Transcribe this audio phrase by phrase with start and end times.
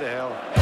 [0.00, 0.59] The hell.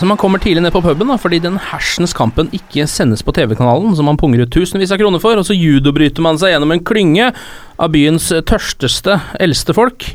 [0.00, 3.32] Så man kommer tidlig ned på puben da, fordi den hersens kampen ikke sendes på
[3.36, 6.74] TV-kanalen, som man punger ut tusenvis av kroner for, og så judobryter man seg gjennom
[6.74, 7.30] en klynge
[7.80, 10.08] av byens tørsteste, eldste folk.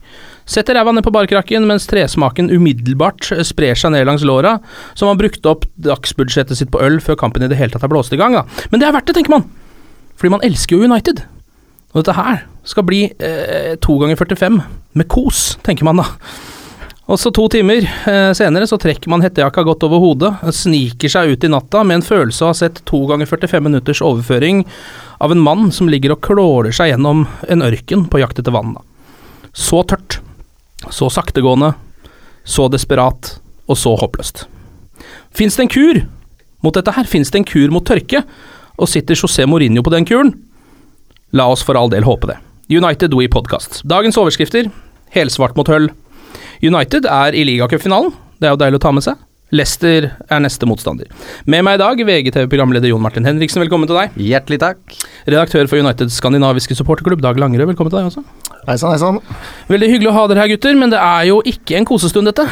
[0.52, 4.58] Setter ræva ned på barkrakken mens tresmaken umiddelbart sprer seg ned langs låra,
[4.98, 7.92] så man brukte opp dagsbudsjettet sitt på øl før kampen i det hele tatt er
[7.92, 8.36] blåst i gang.
[8.38, 8.46] da.
[8.74, 9.48] Men det er verdt det, tenker man.
[10.20, 11.24] Fordi man elsker jo United.
[11.92, 14.62] Og dette her skal bli eh, to ganger 45
[14.98, 16.10] med kos, tenker man da.
[17.12, 21.34] Og så to timer eh, senere så trekker man hettejakka godt over hodet, sniker seg
[21.34, 24.62] ut i natta med en følelse av å ha sett to ganger 45 minutters overføring
[25.20, 28.78] av en mann som ligger og klåler seg gjennom en ørken på jakt etter vann.
[29.52, 30.22] Så tørt,
[30.88, 31.74] så saktegående,
[32.48, 33.34] så desperat
[33.68, 34.46] og så håpløst.
[35.36, 36.00] Fins det en kur
[36.64, 37.10] mot dette her?
[37.12, 38.24] Fins det en kur mot tørke?
[38.80, 40.32] Og sitter José Mourinho på den kuren?
[41.36, 42.40] La oss for all del håpe det.
[42.72, 43.82] United We Podcast.
[43.84, 44.72] Dagens overskrifter
[45.12, 45.92] helsvart mot høll.
[46.62, 49.22] United er i ligacupfinalen, det er jo deilig å ta med seg.
[49.52, 51.08] Leicester er neste motstander.
[51.50, 54.14] Med meg i dag, VGTV-programleder Jon Martin Henriksen, velkommen til deg.
[54.22, 54.94] Hjertelig takk.
[55.26, 58.24] Redaktør for Uniteds skandinaviske supporterklubb, Dag Langerød, velkommen til deg også.
[58.70, 59.18] Hei sann, hei sann.
[59.74, 62.46] Veldig hyggelig å ha dere her, gutter, men det er jo ikke en kosestund, dette.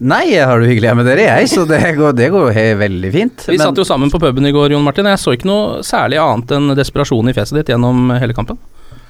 [0.00, 2.66] Nei, jeg har det hyggelig her med dere, jeg, så det går, det går jo
[2.80, 3.46] veldig fint.
[3.52, 6.22] Vi satt jo sammen på puben i går, Jon Martin, jeg så ikke noe særlig
[6.24, 8.56] annet enn desperasjon i fjeset ditt gjennom hele kampen.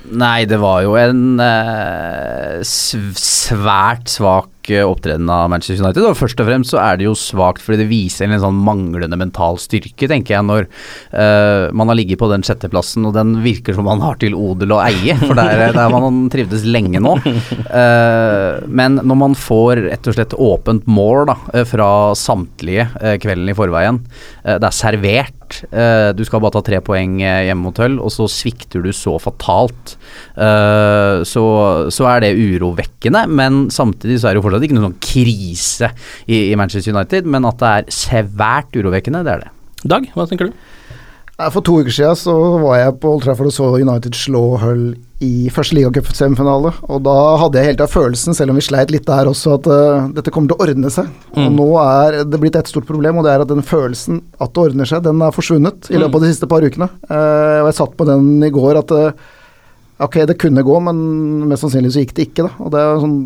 [0.06, 6.04] Nei, det var jo en eh, svært svak eh, opptreden av Manchester United.
[6.06, 9.18] Og først og fremst så er det jo svakt fordi det viser en sånn manglende
[9.18, 13.76] mental styrke, tenker jeg, når eh, man har ligget på den sjetteplassen, og den virker
[13.76, 17.16] som man har til odel å eie, for der, der har man trivdes lenge nå.
[17.68, 23.18] Eh, men når man får rett og slett åpent mål da, eh, fra samtlige eh,
[23.20, 24.00] kvelden i forveien,
[24.44, 25.37] eh, det er servert,
[25.70, 28.90] eh, du skal bare ta tre poeng eh, hjemme mot Hull, og så svikter du
[28.96, 29.96] så fatalt.
[30.36, 31.44] Eh, så,
[31.94, 35.92] så er det urovekkende, men samtidig så er det jo fortsatt ikke noen sånn krise
[36.26, 39.54] i, i Manchester United, men at det er svært urovekkende, det er det.
[39.88, 40.67] Dag, hva tenker du?
[41.38, 42.32] For to uker siden så
[42.64, 44.88] var jeg på Old Trafford og så United slå Hull
[45.22, 46.72] i første ligacup-semifinale.
[46.90, 49.68] Og da hadde jeg helt av følelsen, selv om vi sleit litt der også, at
[49.70, 51.06] uh, dette kommer til å ordne seg.
[51.36, 51.54] Og Mm.
[51.60, 54.64] nå er det blitt et stort problem, og det er at den følelsen at det
[54.64, 56.90] ordner seg, den er forsvunnet i løpet av de siste par ukene.
[57.06, 59.12] Uh, og jeg satt på den i går at uh,
[59.98, 60.98] Ok, det kunne gå, men
[61.50, 62.52] mest sannsynlig så gikk det ikke, da.
[62.62, 63.16] Og det er en sånn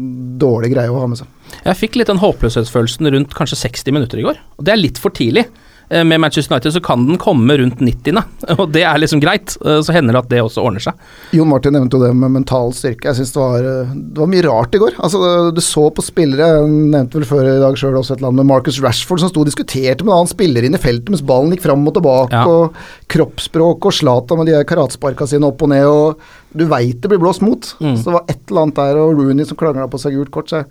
[0.41, 1.29] dårlig greie å ha med seg.
[1.67, 4.97] Jeg fikk litt den håpløshetsfølelsen rundt kanskje 60 minutter i går, og det er litt
[5.01, 5.45] for tidlig.
[5.93, 8.23] Eh, Med Manchester United så kan den komme rundt 90.,
[8.59, 9.53] og det er liksom greit.
[9.61, 10.95] Eh, Så hender det at det også ordner seg.
[11.37, 13.11] Jon Martin nevnte jo det med mental styrke.
[13.11, 14.97] Jeg syns det, var, eh, det var mye rart i går.
[14.99, 15.21] Altså,
[15.53, 18.49] Du så på spillere, jeg nevnte vel før i dag sjøl også et land med
[18.49, 21.53] Marcus Rashford som sto og diskuterte med en annen spiller inn i feltet mens ballen
[21.53, 22.47] gikk fram og tilbake, Ja.
[22.49, 22.73] og
[23.13, 26.19] kroppsspråk og Zlatan med de her karatsparka sine opp og ned, og
[26.57, 27.61] du veit det blir blåst mot.
[27.81, 27.97] Mm.
[27.97, 30.49] Så det var et eller annet der, og Rooney som klangla på seg gult kort.
[30.53, 30.65] Så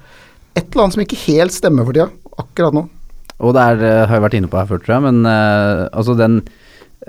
[0.55, 2.09] et eller annet som ikke helt stemmer for tida,
[2.41, 2.87] akkurat nå.
[3.41, 5.87] Og det er, eh, har jeg vært inne på her før, tror jeg, men uh,
[5.97, 6.41] altså den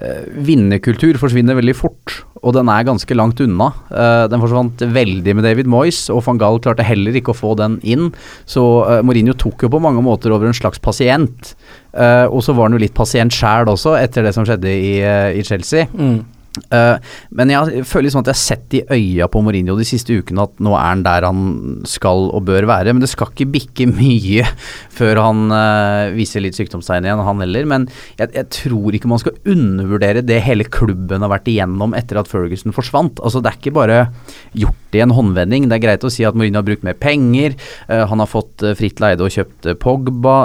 [0.01, 3.69] uh, vinnerkultur forsvinner veldig fort, og den er ganske langt unna.
[3.93, 7.53] Uh, den forsvant veldig med David Moyes, og van Gaal klarte heller ikke å få
[7.61, 8.11] den inn.
[8.49, 8.65] Så
[9.05, 11.55] Mourinho tok jo på mange måter over en slags pasient.
[11.93, 14.95] Og så var han jo litt pasient sjæl også, etter det som skjedde i,
[15.37, 15.85] i Chelsea.
[15.93, 16.23] Mm.
[16.53, 17.01] Uh,
[17.33, 20.45] men jeg føler liksom at jeg har sett i øya på Mourinho de siste ukene
[20.45, 21.45] at nå er han der han
[21.89, 22.93] skal og bør være.
[22.93, 24.45] Men det skal ikke bikke mye
[24.93, 27.69] før han uh, viser litt sykdomstegn igjen, han heller.
[27.69, 27.89] Men
[28.21, 32.29] jeg, jeg, tror ikke man skal undervurdere det hele klubben har vært igjennom etter at
[32.31, 33.23] Ferguson forsvant.
[33.25, 33.99] Altså Det er ikke bare
[34.53, 35.71] gjort i en håndvending.
[35.71, 37.57] Det er greit å si at Mourinho har brukt mer penger.
[37.89, 40.37] Uh, han har fått fritt leide og kjøpt Pogba,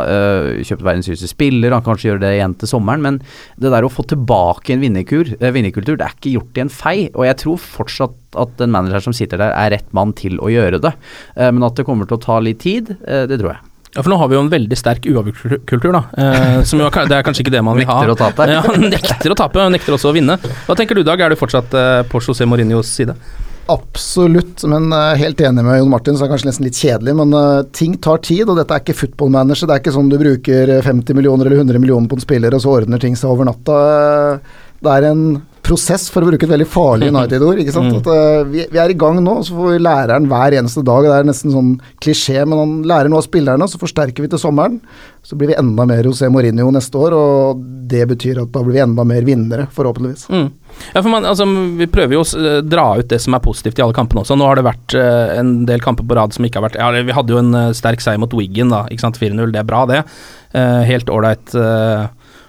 [0.66, 1.74] kjøpt verdens dyreste spiller.
[1.76, 3.20] Han kan kanskje gjøre det igjen til sommeren, men
[3.60, 6.98] det der å få tilbake en vinnerkultur det er ikke gjort i en fei.
[7.14, 10.52] Og jeg tror fortsatt at den manageren som sitter der, er rett mann til å
[10.52, 10.94] gjøre det.
[11.36, 13.66] Eh, men at det kommer til å ta litt tid, eh, det tror jeg.
[13.98, 16.04] Ja, for nå har vi jo en veldig sterk uavgjort-kultur, da.
[16.22, 17.96] Eh, som jo, det er kanskje ikke det man vil ha.
[18.04, 18.46] Nekter å tape.
[18.54, 20.36] Ja, nekter å tape, og nekter også å vinne.
[20.68, 21.24] Hva tenker du, Dag?
[21.24, 23.16] Er du fortsatt eh, på José Mourinhos side?
[23.68, 27.18] Absolutt, men uh, helt enig med Jon Martin, så er det kanskje nesten litt kjedelig.
[27.20, 29.68] Men uh, ting tar tid, og dette er ikke football manager.
[29.68, 32.64] Det er ikke sånn du bruker 50 millioner eller 100 millioner på en spiller, og
[32.64, 33.82] så ordner ting seg over natta.
[34.78, 35.26] Det er en
[35.68, 37.62] prosess, for å bruke et veldig farlig United-ord.
[37.64, 37.86] ikke sant?
[37.98, 38.02] Mm.
[38.02, 41.06] At, uh, vi, vi, er i gang nå, så får vi læreren hver eneste dag.
[41.06, 41.70] Det er nesten sånn
[42.04, 44.80] klisjé, men han lærer noe av spillerne, så forsterker vi til sommeren.
[45.26, 48.76] Så blir vi enda mer José Mourinho neste år, og det betyr at da blir
[48.76, 50.28] vi enda mer vinnere, forhåpentligvis.
[50.34, 50.50] Mm.
[50.92, 51.48] Ja, for man, altså,
[51.80, 54.38] Vi prøver jo å uh, dra ut det som er positivt i alle kampene også.
[54.38, 56.92] Nå har det vært uh, en del kamper på rad som ikke har vært ja,
[57.08, 58.84] Vi hadde jo en sterk seier mot Wiggen, da.
[58.92, 60.04] ikke sant, 4-0, det er bra, det.
[60.92, 61.56] helt ålreit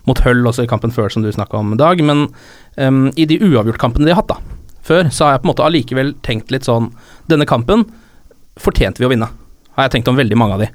[0.08, 2.00] mot Hull også i kampen før, som du snakka om, Dag.
[2.04, 2.28] Men
[2.78, 4.38] um, i de uavgjortkampene de har hatt da,
[4.86, 6.92] før, så har jeg på en måte allikevel tenkt litt sånn
[7.28, 7.84] Denne kampen
[8.58, 9.28] fortjente vi å vinne,
[9.76, 10.68] har jeg tenkt om veldig mange av de.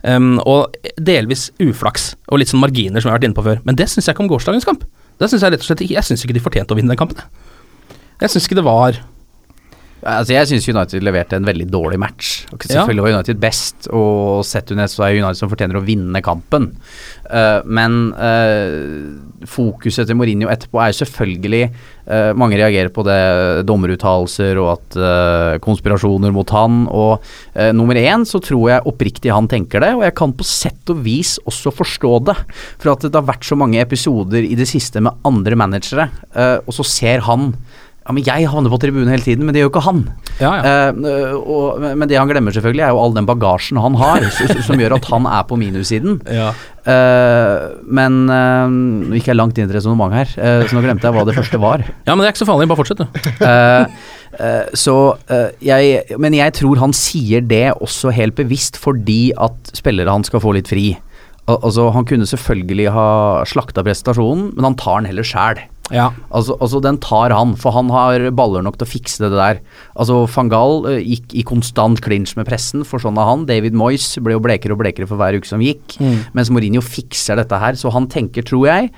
[0.00, 3.62] Um, og delvis uflaks, og litt sånn marginer, som jeg har vært inne på før.
[3.64, 4.84] Men det syns jeg ikke om gårsdagens kamp.
[5.20, 7.00] Det synes Jeg rett og slett ikke Jeg syns ikke de fortjente å vinne den
[7.00, 7.20] kampen.
[8.20, 9.00] Jeg syns ikke det var
[10.00, 12.44] Altså Jeg syns United leverte en veldig dårlig match.
[12.54, 16.22] Og selvfølgelig var United best, og sett under så er United som fortjener å vinne
[16.24, 16.70] kampen.
[17.28, 23.18] Uh, men uh, fokuset til Mourinho etterpå er selvfølgelig uh, Mange reagerer på det,
[23.68, 24.96] dommeruttalelser og at
[25.62, 26.80] konspirasjoner mot han.
[26.90, 27.22] Og
[27.76, 31.04] nummer én så tror jeg oppriktig han tenker det, og jeg kan på sett og
[31.04, 32.34] vis også forstå det.
[32.82, 36.08] For at det har vært så mange episoder i det siste med andre managere,
[36.64, 37.52] og så ser han
[38.10, 40.00] ja, men jeg havner på tribunen hele tiden, men det gjør jo ikke han.
[40.40, 40.70] Ja, ja.
[40.90, 44.26] Eh, og, men det han glemmer selvfølgelig, er jo all den bagasjen han har,
[44.66, 46.18] som gjør at han er på minussiden.
[46.40, 46.52] Ja.
[46.88, 51.04] Eh, men uh, Nå gikk jeg langt inn i et resonnement her, så nå glemte
[51.04, 51.84] jeg hva det første var.
[52.06, 53.10] Ja, men det er ikke så farlig, bare fortsett, du.
[54.80, 54.94] så
[55.60, 60.42] jeg Men jeg tror han sier det også helt bevisst fordi at spillere han skal
[60.42, 60.94] få litt fri.
[61.50, 63.10] Al altså, han kunne selvfølgelig ha
[63.50, 65.60] slakta prestasjonen, men han tar den heller sjæl.
[65.90, 66.08] Ja.
[66.30, 69.62] Altså, altså, den tar han, for han har baller nok til å fikse det der.
[69.98, 73.46] Altså Fangal uh, gikk i konstant clinch med pressen, for sånn er han.
[73.50, 75.98] David Moyes ble jo blekere og blekere for hver uke som gikk.
[76.02, 76.20] Mm.
[76.38, 78.92] Mens Mourinho fikser dette her, så han tenker, tror jeg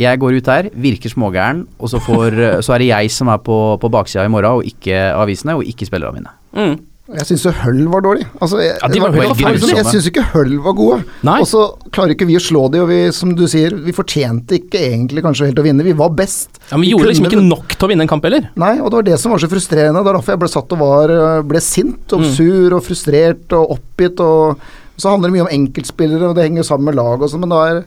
[0.00, 3.30] jeg går ut der, virker smågæren, og så, får, eh, så er det jeg som
[3.30, 6.34] er på, på baksida i morgen, og ikke avisene, og ikke spillerne mine.
[6.54, 6.74] Mm.
[7.04, 8.22] Jeg syns jo Hull var dårlig.
[8.40, 9.74] Altså, jeg, ja, de var var, grusomme.
[9.76, 11.02] jeg syns ikke Hull var gode.
[11.34, 14.56] Og så klarer ikke vi å slå de, og vi, som du sier, vi fortjente
[14.56, 15.84] ikke egentlig kanskje helt å vinne.
[15.84, 16.62] Vi var best.
[16.70, 18.48] Ja, Men vi gjorde liksom ikke nok til å vinne en kamp heller.
[18.56, 20.00] Nei, og det var det som var så frustrerende.
[20.00, 21.14] Det var derfor jeg ble satt og var,
[21.52, 22.30] ble sint og mm.
[22.38, 24.24] sur og frustrert og oppgitt.
[24.24, 24.64] Og
[24.96, 27.52] så handler det mye om enkeltspillere, og det henger sammen med lag og sånn, men
[27.52, 27.84] da var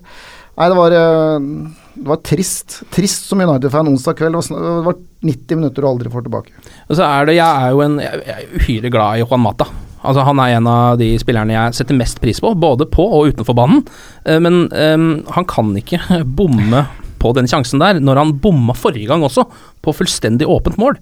[0.58, 2.80] Nei, det var, det var trist.
[2.94, 4.40] Trist som United-fan onsdag kveld.
[4.50, 6.56] Det var 90 minutter du aldri får tilbake.
[6.88, 9.70] Og så er det, Jeg er jo en, jeg er uhyre glad i Juan Mata.
[10.08, 13.34] Altså Han er en av de spillerne jeg setter mest pris på, både på og
[13.34, 13.84] utenfor banen.
[14.26, 16.86] Eh, men um, han kan ikke bomme
[17.18, 19.48] på den sjansen der, når han bomma forrige gang også,
[19.82, 21.00] på fullstendig åpent mål.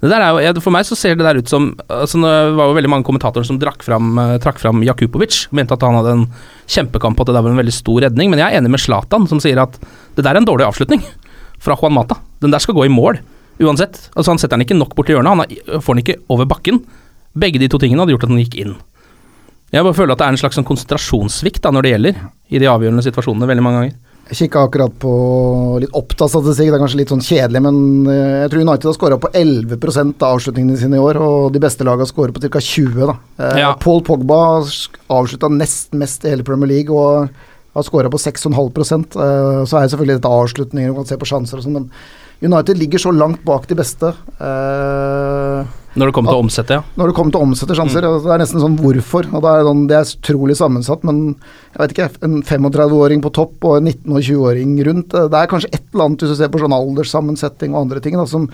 [0.00, 3.04] Jo, for meg så ser det der ut som altså Det var jo veldig mange
[3.04, 5.48] kommentatorer som fram, uh, trakk fram Jakubovic.
[5.52, 6.26] Mente at han hadde en
[6.66, 8.30] kjempekamp, og at det der var en veldig stor redning.
[8.30, 9.76] Men jeg er enig med Zlatan, som sier at
[10.16, 11.04] det der er en dårlig avslutning
[11.64, 12.16] fra Juan Mata.
[12.40, 13.20] Den der skal gå i mål,
[13.60, 14.08] uansett.
[14.16, 16.80] Altså Han setter den ikke nok borti hjørnet, han får den ikke over bakken.
[17.36, 18.78] Begge de to tingene hadde gjort at den gikk inn.
[19.70, 22.58] Jeg bare føler at det er en slags sånn konsentrasjonssvikt da når det gjelder, i
[22.58, 23.98] de avgjørende situasjonene veldig mange ganger.
[24.30, 25.12] Jeg kikka akkurat på
[25.82, 28.94] litt opptatt statistikk det er kanskje litt sånn kjedelig, men eh, jeg tror United har
[28.94, 32.62] skåra på 11 av avslutningene sine i år, og de beste lagene skårer på ca.
[32.62, 33.00] 20.
[33.10, 33.16] da.
[33.42, 33.72] Eh, ja.
[33.82, 34.38] Paul Pogba
[35.10, 37.26] avslutta nest mest i hele Premier League og
[37.74, 41.58] har skåra på 6,5 eh, Så er selvfølgelig dette avslutninger, du kan se på sjanser
[41.58, 41.90] og sånn.
[42.40, 44.14] United ligger så langt bak de beste.
[44.40, 46.82] Eh, når det kommer til å omsette, ja.
[46.96, 48.06] Når det kommer til å omsette sjanser.
[48.06, 48.24] Mm.
[48.24, 49.28] Det er nesten sånn hvorfor.
[49.34, 53.32] og Det er, sånn, det er utrolig sammensatt, men jeg vet ikke, en 35-åring på
[53.34, 56.38] topp og en 19- og 20-åring rundt Det er kanskje et eller annet hvis du
[56.38, 58.16] ser på sånn alderssammensetning og andre ting.
[58.20, 58.46] Da, som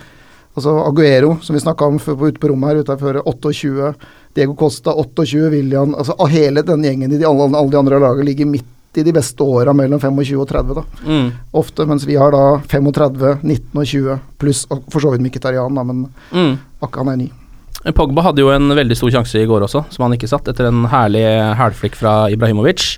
[0.57, 3.93] altså Aguero, som vi snakka om ute på rommet her utenfor, 28.
[4.37, 8.31] Diego Costa 28, William altså Hele denne gjengen i de, alle, alle de andre lagene
[8.31, 10.84] ligger midt i de beste åra mellom 25 og 30, da.
[11.06, 11.32] Mm.
[11.60, 15.82] Ofte, mens vi har da 35, 19 og 20, pluss for så vidt Mkhitaryan, da,
[15.84, 16.58] men Mm.
[16.82, 17.30] akkurat han er ny.
[17.94, 20.66] Pogba hadde jo en veldig stor sjanse i går også, som han ikke satt, etter
[20.66, 21.22] en herlig
[21.56, 22.96] hælflikk fra Ibrahimovic.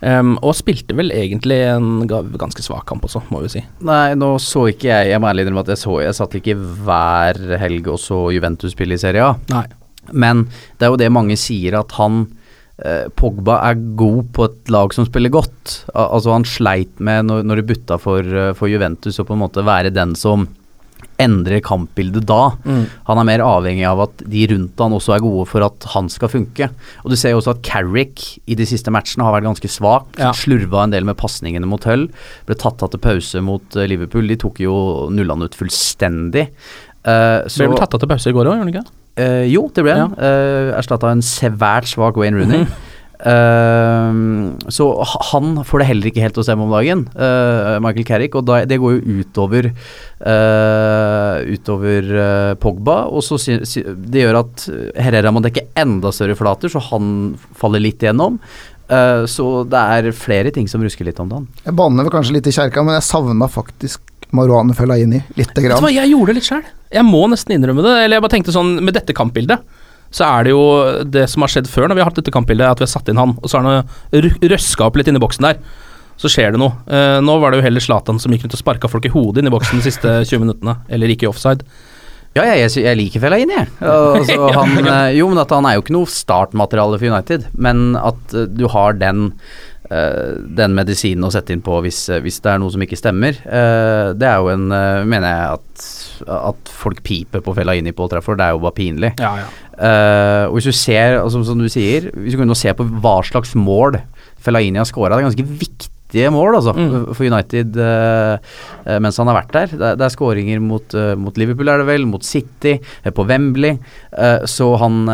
[0.00, 3.60] Um, og spilte vel egentlig en ganske svak kamp også, må vi si.
[3.84, 6.54] Nei, nå så ikke jeg Jeg må ærlig innrømme at jeg så Jeg satt ikke
[6.56, 9.34] hver helg og så Juventus spille i Serie A.
[9.52, 9.66] Nei.
[10.16, 10.46] Men
[10.78, 12.22] det er jo det mange sier, at han
[13.18, 15.82] Pogba er god på et lag som spiller godt.
[15.94, 19.44] Altså Han sleit med, når, når det butta for, eh, for Juventus, å på en
[19.44, 20.48] måte være den som
[21.20, 22.54] endrer kampbildet da.
[22.64, 22.84] Mm.
[23.08, 26.08] Han er mer avhengig av at de rundt han også er gode for at han
[26.12, 26.70] skal funke.
[27.04, 30.14] Og Du ser jo også at Carrick i de siste matchene har vært ganske svak.
[30.20, 30.32] Ja.
[30.36, 32.08] Slurva en del med pasningene mot Hull.
[32.48, 34.30] Ble tatt av til pause mot eh, Liverpool.
[34.30, 34.74] De tok jo
[35.12, 36.48] nullene ut fullstendig.
[37.00, 38.99] Uh, Ble vel tatt av til pause i går òg, gjorde han ikke?
[39.20, 40.14] Eh, jo, det ble han.
[40.16, 42.64] Uh, Erstatta en svært svak Wayne Rooney.
[43.20, 44.12] Eh,
[44.72, 44.86] så
[45.32, 48.62] han får det heller ikke helt å stemme om dagen, uh, Michael Carrick, og da,
[48.64, 53.02] det går jo utover uh, Utover eh, Pogba.
[53.12, 54.66] Og så si, si, Det gjør at
[55.00, 58.38] Herrera må dekke enda større flater, så han faller litt igjennom.
[58.90, 61.48] Eh, så det er flere ting som rusker litt om dagen.
[61.64, 64.02] Jeg banner vel kanskje litt i kjerka, men jeg savna faktisk
[64.36, 65.82] Marouane Fellaini lite Vet du grann.
[65.82, 66.66] hva, jeg gjorde det litt sjøl.
[66.92, 67.92] Jeg må nesten innrømme det.
[68.04, 69.60] Eller jeg bare tenkte sånn, med dette kampbildet,
[70.10, 70.62] så er det jo
[71.06, 73.08] det som har skjedd før når vi har hatt dette kampbildet, at vi har satt
[73.12, 75.60] inn han, og så har han ru- røska opp litt inni boksen der.
[76.20, 76.74] Så skjer det noe.
[76.90, 79.40] Eh, nå var det jo heller Zlatan som gikk rundt og sparka folk i hodet
[79.44, 81.62] inni boksen de siste 20 minuttene, eller gikk i offside.
[82.36, 83.70] Ja, jeg, jeg, jeg liker Fellaini, jeg.
[83.86, 87.46] Altså, han, eh, jo, men at han er jo ikke noe startmateriale for United.
[87.58, 89.30] Men at eh, du har den,
[89.90, 92.98] eh, den medisinen å sette inn på hvis, eh, hvis det er noe som ikke
[93.00, 93.40] stemmer.
[93.46, 95.88] eh, det er jo en eh, Mener jeg at,
[96.26, 99.12] at folk piper på Fellaini på Old Trafford, det er jo bare pinlig.
[99.20, 99.48] Ja, ja.
[99.80, 103.20] Uh, og hvis du ser, altså, som du sier, hvis du kunne se på hva
[103.24, 103.96] slags mål
[104.44, 107.14] Fellaini har scora, det er ganske viktige mål altså, Mm.
[107.14, 109.66] for United eh, mens han har vært der.
[109.78, 112.72] Det, det er skåringer mot, uh, mot Liverpool, er det vel, mot City,
[113.14, 113.76] på Wembley.
[114.50, 115.04] Så han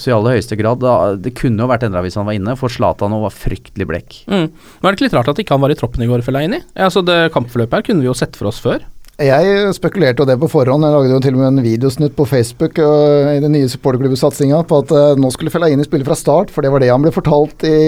[0.00, 2.56] Så i aller høyeste grad da, Det kunne jo vært endra hvis han var inne,
[2.56, 4.16] for Zlatan var fryktelig blekk.
[4.26, 4.48] Mm.
[4.48, 6.62] Men er det ikke litt rart at ikke han var i troppen i går, Fellaini.
[6.74, 8.88] Altså, det kampforløpet her kunne vi jo sett for oss før.
[9.16, 10.84] Jeg spekulerte jo det på forhånd.
[10.84, 14.58] Jeg lagde jo til og med en videosnutt på Facebook øh, i den nye supporterklubben-satsinga
[14.68, 17.14] på at øh, nå skulle Fellaini spille fra start, for det var det han ble
[17.14, 17.78] fortalt i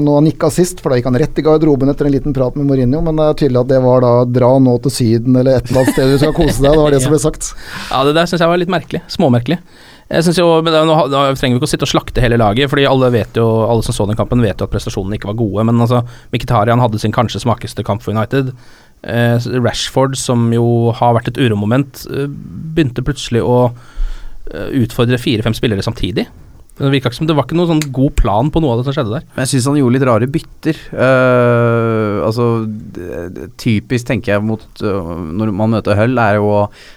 [0.00, 0.80] når han gikk sist.
[0.80, 3.26] For da gikk han rett i garderoben etter en liten prat med Mourinho, men det
[3.26, 6.14] er tydelig at det var da dra nå til Syden eller et eller annet sted
[6.14, 6.70] du skal kose deg.
[6.70, 7.50] Det var det som ble sagt.
[7.90, 9.02] Ja, det der syns jeg var litt merkelig.
[9.12, 9.60] Småmerkelig.
[10.14, 10.96] Jeg synes jo, men da, Nå,
[11.36, 13.96] trenger vi ikke å sitte og slakte hele laget, fordi alle vet jo Alle som
[13.96, 15.68] så den kampen, vet jo at prestasjonene ikke var gode.
[15.68, 16.02] Men altså,
[16.32, 18.52] Mkhitaryan hadde sin kanskje smakeste kamp for United.
[19.04, 22.30] Eh, Rashford, som jo har vært et uromoment, eh,
[22.74, 23.58] begynte plutselig å
[24.50, 26.26] eh, utfordre fire-fem spillere samtidig.
[26.74, 28.88] Det virka ikke som det var ikke noen sånn god plan på noe av det
[28.88, 29.26] som skjedde der.
[29.38, 30.80] Jeg syns han gjorde litt rare bytter.
[30.90, 32.46] Eh, altså
[33.60, 36.48] Typisk, tenker jeg, mot når man møter Hull, er jo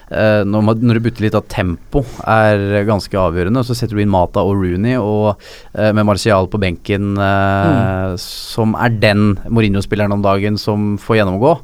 [0.08, 3.62] når, man, når du bytter litt av tempo, er ganske avgjørende.
[3.66, 5.38] Så setter du inn Mata og Rooney, og
[5.76, 8.18] med Martial på benken, mm.
[8.22, 11.54] som er den Mourinho-spilleren om dagen som får gjennomgå.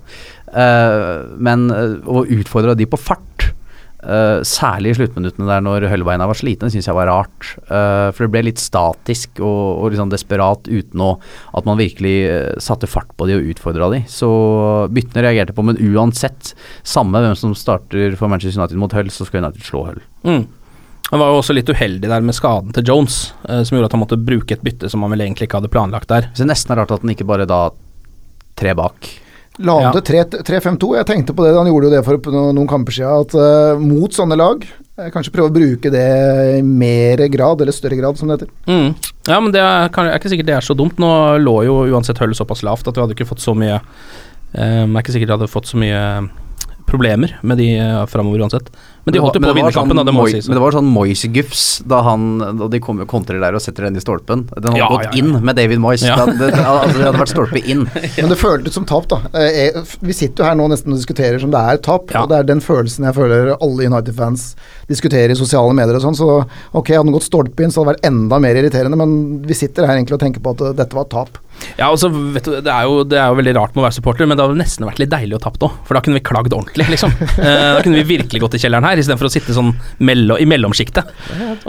[0.54, 3.34] Men å utfordre de på fart
[4.04, 7.54] Eh, særlig i sluttminuttene der når Høllbeina var slitne, syns jeg var rart.
[7.70, 11.14] Uh, for det ble litt statisk og, og sånn desperat uten å,
[11.56, 14.02] at man virkelig eh, satte fart på de og utfordra de.
[14.11, 14.28] Så
[14.92, 16.52] byttene reagerte på, men uansett,
[16.84, 20.04] samme hvem som starter for Manchester United mot Hull, så skal United slå Hull.
[20.28, 20.44] Mm.
[21.11, 24.00] Han var jo også litt uheldig der med skaden til Jones, som gjorde at han
[24.00, 26.30] måtte bruke et bytte som han vel egentlig ikke hadde planlagt der.
[26.32, 27.66] Så det er nesten rart at han ikke bare da
[28.58, 29.11] tre bak.
[29.62, 30.88] La han til 3-5-2.
[30.99, 34.11] Jeg tenkte på det, han gjorde jo det for noen kamper siden, at uh, mot
[34.11, 36.06] sånne lag eh, Kanskje prøve å bruke det
[36.56, 38.50] i mer grad, eller større grad, som det heter.
[38.66, 38.88] Mm.
[39.30, 40.99] Ja, men det er, kan, er ikke sikkert det er så dumt.
[41.02, 44.82] Nå lå jo uansett Hull såpass lavt at vi hadde ikke fått så mye eh,
[44.82, 46.02] Er ikke sikkert vi hadde fått så mye
[46.88, 48.75] problemer med de uh, framover uansett.
[49.04, 50.46] Men de holdt jo på å vinne kampen, da, det må sies.
[50.49, 53.96] Men det var sånn Moise-gufs da, han- da de kom, kontrer der og setter den
[53.96, 54.46] i stolpen.
[54.54, 55.18] Den hadde Ja, gått ja, ja.
[55.20, 56.02] inn med David Moyes.
[56.06, 56.16] Ja.
[56.25, 57.84] Det, det, altså, det hadde vært stolpe inn.
[58.16, 59.20] Men det føltes som tap, da.
[59.37, 62.23] Eh, Vi sitter jo her nå nesten og diskuterer som det er tap, Ja.
[62.25, 64.54] og det er den følelsen jeg føler alle United-fans
[64.88, 66.16] diskuterer i sosiale medier og sånn.
[66.16, 66.28] Så
[66.73, 69.54] ok, hadde den gått stolpe inn, så hadde det vært enda mer irriterende, men vi
[69.54, 71.38] sitter her egentlig og tenker på at eh, dette var tap.
[71.78, 73.94] Ja, altså, vet du, det er, jo, det er jo veldig rart med å være
[74.00, 75.76] supporter, men det hadde nesten vært litt deilig å tapt òg.
[75.87, 77.12] For da kunne vi klagd ordentlig, liksom.
[77.38, 79.72] Eh, da kunne vi virkelig gått i kjelleren her, istedenfor å sitte sånn
[80.04, 81.10] mello, i mellomsjiktet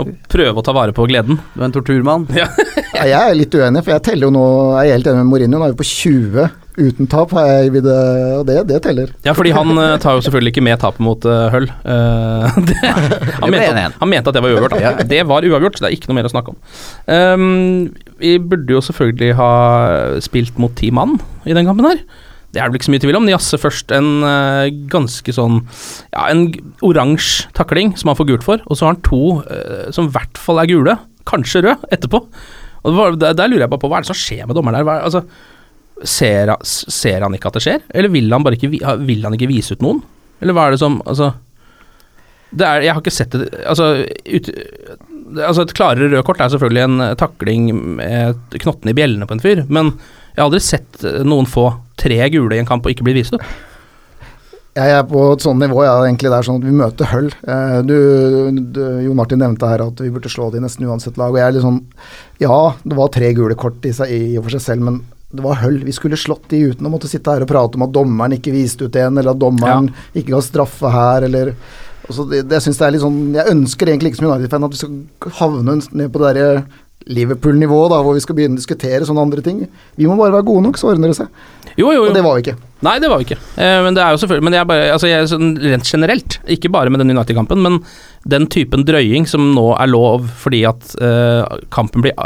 [0.02, 1.40] og prøve å ta vare på gleden.
[1.54, 2.28] Du er en torturmann.
[2.36, 2.50] Ja.
[2.96, 4.44] Ja, jeg er litt uenig, for jeg teller jo nå
[4.80, 7.72] Jeg er helt enig med Mourinho, nå er vi på 20 uten tap, har jeg
[7.76, 9.12] vil og det, det teller.
[9.24, 11.70] Ja, fordi han eh, tar jo selvfølgelig ikke med tapet mot uh, Hull.
[11.86, 12.76] Uh, det,
[13.42, 14.76] han, mente at, han mente at det var uavgjort.
[14.76, 15.08] Da.
[15.08, 16.60] Det var uavgjort, så det er ikke noe mer å snakke om.
[17.08, 19.52] Um, vi burde jo selvfølgelig ha
[20.24, 21.18] spilt mot ti mann
[21.48, 22.04] i den kampen her.
[22.56, 23.26] Det er det vel ikke så mye tvil om.
[23.28, 25.58] Niasse først en uh, ganske sånn
[26.14, 26.46] Ja, en
[26.86, 30.16] oransje takling som han får gult for, og så har han to uh, som i
[30.16, 30.96] hvert fall er gule,
[31.28, 32.24] kanskje rød, etterpå.
[32.86, 34.80] Og var, der, der, lurer jeg bare på hva er det som skjer med dommeren
[34.80, 34.88] der?
[34.88, 35.26] Hva, altså,
[36.08, 38.72] ser, ser, han ikke at det skjer, eller vil han bare ikke,
[39.04, 40.04] vil han ikke vise ut noen?
[40.44, 41.30] Eller hva er det som Altså
[42.52, 44.50] det er, Jeg har ikke sett det Altså, ut,
[45.40, 47.70] altså Et klarere rødt kort er selvfølgelig en takling
[48.02, 49.94] med knottene i bjellene på en fyr, men
[50.36, 53.36] jeg har aldri sett noen få tre gule i en kamp og ikke bli vist
[53.38, 53.46] opp.
[54.76, 57.30] Jeg er på et sånt nivå, ja, egentlig det er sånn at vi møter høll.
[57.48, 57.96] Eh, du,
[58.76, 61.32] du, Jon Martin nevnte her at vi burde slå de nesten uansett lag.
[61.32, 61.80] og jeg er litt sånn,
[62.44, 65.00] Ja, det var tre gule kort i, seg, i og for seg selv, men
[65.32, 65.80] det var høll.
[65.88, 68.52] Vi skulle slått de uten å måtte sitte her og prate om at dommeren ikke
[68.56, 70.06] viste ut en, eller at dommeren ja.
[70.20, 71.54] ikke ga straffe her, eller
[72.06, 74.76] altså det, det, jeg, det er litt sånn, jeg ønsker egentlig ikke som United-fan at
[74.76, 76.66] vi skal havne ned på det derre
[77.06, 79.60] Liverpool-nivå, da, hvor vi skal begynne å diskutere sånne andre ting.
[79.98, 81.44] Vi må bare være gode nok, så ordner det seg.
[81.76, 82.08] Jo, jo, jo.
[82.08, 82.56] Og det var vi ikke.
[82.86, 83.38] Nei, det var vi ikke.
[83.62, 86.72] Eh, men det er jo selvfølgelig Men jeg bare, altså jeg, sånn, rent generelt, ikke
[86.74, 87.78] bare med den United-kampen, men
[88.32, 92.18] den typen drøying som nå er lov fordi at eh, kampen blir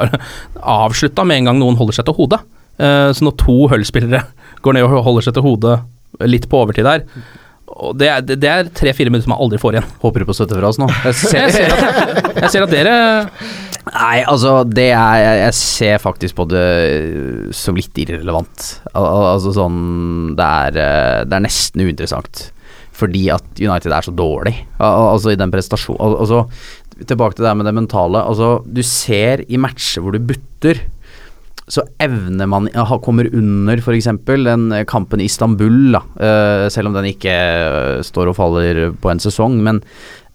[0.59, 2.39] avslutta med en gang noen holder seg til hodet.
[2.79, 4.24] Eh, så når to Hull-spillere
[4.63, 5.79] går ned og holder seg til hodet
[6.27, 7.05] litt på overtid der
[7.79, 9.89] og det er, det er tre-fire minutter som man aldri får igjen.
[10.01, 10.88] Håper du på støtte fra oss nå?
[11.05, 12.95] Jeg ser, jeg ser, at, jeg ser at dere
[13.88, 16.65] Nei, altså det er Jeg ser faktisk på det
[17.55, 18.67] som litt irrelevant.
[18.93, 22.50] Al altså sånn det er, eh, det er nesten uinteressant.
[23.00, 24.55] Fordi at United er så dårlig.
[24.83, 26.45] Al altså i den prestasjonen Altså
[27.07, 28.21] tilbake til det med det mentale.
[28.27, 30.83] Altså du ser i matcher hvor du butter
[31.69, 32.67] så evner man
[33.05, 34.09] Kommer under f.eks.
[34.25, 39.12] den kampen i Istanbul, da, uh, selv om den ikke uh, står og faller på
[39.12, 39.59] en sesong.
[39.65, 39.83] Men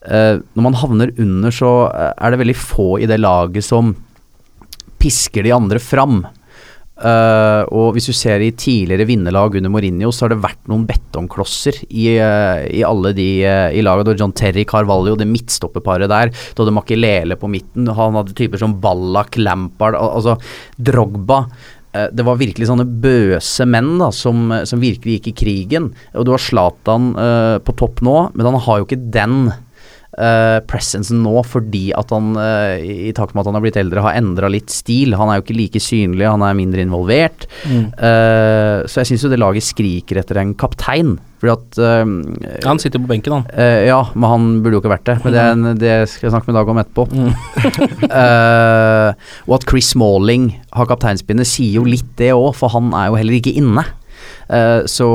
[0.05, 3.95] når man havner under, så er det veldig få i det laget som
[5.01, 6.23] pisker de andre fram.
[6.95, 10.85] Uh, og hvis du ser i tidligere vinnerlag under Mourinho, så har det vært noen
[10.87, 14.07] betongklosser i, uh, i alle de uh, i laget.
[14.07, 16.31] Da John Terry Carvalho, det midtstopperparet der.
[16.31, 17.91] Da hadde Makelele på midten.
[17.91, 20.39] Han hadde typer som Ballack, Lampard, al altså
[20.79, 21.45] Drogba.
[21.95, 25.85] Det var virkelig sånne bøse menn da, som, som virkelig gikk i krigen.
[26.19, 27.13] Og du har Zlatan
[27.63, 29.37] på topp nå, men han har jo ikke den
[30.19, 34.05] uh, presencen nå fordi at han, uh, i takt med at han har blitt eldre,
[34.05, 35.17] har endra litt stil.
[35.19, 37.47] Han er jo ikke like synlig, han er mindre involvert.
[37.69, 37.87] Mm.
[37.99, 41.17] Uh, så jeg syns jo det laget skriker etter en kaptein.
[41.45, 43.49] Fordi at uh, Han sitter på benken, han.
[43.53, 45.19] Uh, ja, men han burde jo ikke vært det.
[45.25, 47.09] Men det, en, det skal jeg snakke med Dag om etterpå.
[47.13, 47.35] Mm.
[48.09, 49.11] uh,
[49.49, 53.21] og at Chris Smalling har kapteinspinnet, sier jo litt det òg, for han er jo
[53.21, 53.85] heller ikke inne.
[54.91, 55.07] så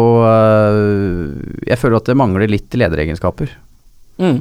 [1.69, 3.51] jeg føler at det mangler litt lederegenskaper.
[4.19, 4.39] Mm.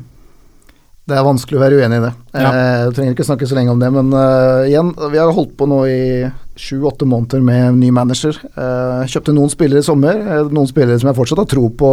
[1.08, 2.10] Det er vanskelig å være uenig i det.
[2.36, 2.48] Ja.
[2.48, 5.54] Eh, jeg trenger ikke snakke så lenge om det, men uh, igjen, vi har holdt
[5.56, 6.02] på nå i
[6.58, 8.36] sju-åtte måneder med ny manager.
[8.58, 10.20] Uh, kjøpte noen spillere i sommer,
[10.52, 11.92] noen spillere som jeg fortsatt har tro på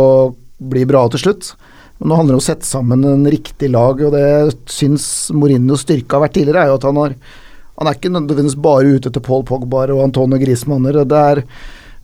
[0.60, 1.54] blir bra til slutt.
[2.02, 4.28] Men nå handler det om å sette sammen en riktig lag, og det
[4.72, 7.18] syns Mourinhos styrke har vært tidligere, er jo at han har
[7.76, 11.02] Han er ikke nødvendigvis bare ute etter Paul Pogbar og Antonio Griezmanner.
[11.04, 11.42] Det er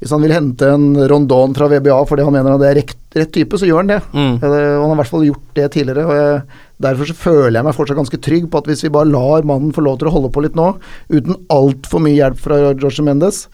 [0.02, 2.96] hvis han vil hente en Rondon fra VBA fordi han mener at det er rett,
[3.14, 4.00] rett type, så gjør han det.
[4.12, 4.34] Mm.
[4.42, 6.06] Han har i hvert fall gjort det tidligere.
[6.10, 9.12] og jeg, Derfor så føler jeg meg fortsatt ganske trygg på at hvis vi bare
[9.12, 10.74] lar mannen få lov til å holde på litt nå,
[11.14, 13.46] uten altfor mye hjelp fra Jorge Mendes,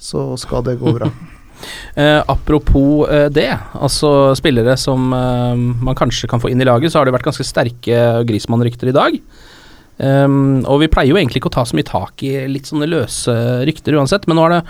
[0.00, 1.10] så skal det gå bra.
[1.94, 6.88] Eh, apropos eh, det, altså spillere som eh, man kanskje kan få inn i laget,
[6.88, 9.18] så har det vært ganske sterke Grismann-rykter i dag.
[10.00, 12.88] Um, og vi pleier jo egentlig ikke å ta så mye tak i litt sånne
[12.88, 13.34] løse
[13.68, 14.60] rykter uansett, men nå har det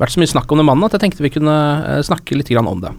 [0.00, 2.52] vært så mye snakk om den mannen at jeg tenkte vi kunne uh, snakke litt
[2.56, 2.94] om det.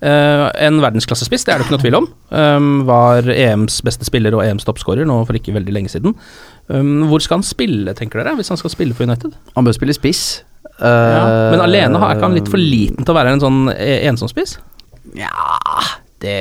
[0.00, 2.08] Uh, en verdensklassespiss, det er det ikke noe tvil om.
[2.32, 6.16] Um, var EMs beste spiller og EMs toppskårer nå for ikke veldig lenge siden.
[6.72, 9.36] Um, hvor skal han spille, tenker dere, hvis han skal spille for United?
[9.56, 10.44] Han bør spille spiss.
[10.80, 14.30] Ja, men alene er ikke han litt for liten til å være en sånn ensom
[14.32, 14.54] spiss?
[15.12, 15.28] Ja
[16.20, 16.36] det,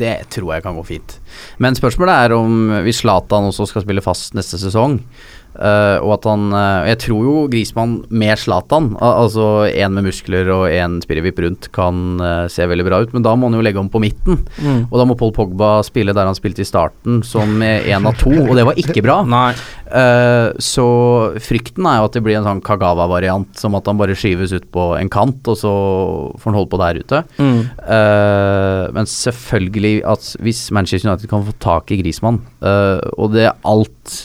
[0.00, 1.18] det, tror jeg kan gå fint.
[1.60, 4.98] Men spørsmålet er om hvis Zlatan også skal spille fast neste sesong,
[5.52, 10.06] Uh, og at han uh, Jeg tror jo Grismann med Zlatan, al altså én med
[10.06, 13.58] muskler og én spirrevipp rundt, kan uh, se veldig bra ut, men da må han
[13.58, 14.40] jo legge om på midten.
[14.62, 14.86] Mm.
[14.88, 18.32] Og da må Paul Pogba spille der han spilte i starten, som én av to,
[18.32, 19.20] og det var ikke bra.
[20.72, 20.86] så
[21.44, 24.66] frykten er jo at det blir en sånn Kagawa-variant, som at han bare skyves ut
[24.72, 25.72] på en kant, og så
[26.40, 27.22] får han holde på der ute.
[27.36, 27.60] Mm.
[28.96, 34.16] men selvfølgelig at hvis Manchester United kan få tak i Grismann, og det er alt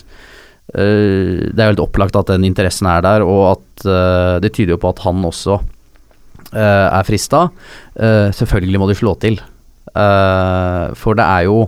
[0.67, 4.75] det er jo helt opplagt at den interessen er der, og at uh, det tyder
[4.75, 5.61] jo på at han også
[6.53, 7.47] eh, er frista.
[7.95, 9.39] Eh, selvfølgelig må de slå til.
[9.97, 11.61] Eh, for det er jo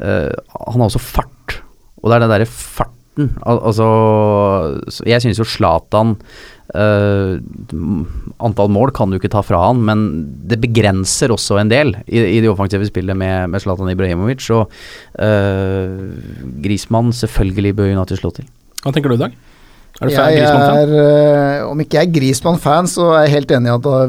[0.00, 1.58] eh, Han har også fart,
[2.00, 3.32] og det er den derre farten.
[3.48, 3.86] Al altså
[5.08, 6.16] Jeg syns jo Zlatan
[6.74, 7.36] eh,
[8.46, 10.06] Antall mål kan du ikke ta fra han, men
[10.48, 14.44] det begrenser også en del i, i det offensive spillet med, med Zlatan Ibrahimovic.
[14.54, 14.66] Og
[15.20, 16.06] uh,
[16.64, 18.48] Grismann selvfølgelig bør United slå til.
[18.82, 19.36] Hva tenker du, i Dag?
[19.96, 20.78] Er du fan Griezmann-fan?
[20.82, 24.00] er, eh, om ikke jeg er Grismann-fan, så er jeg helt enig i at da,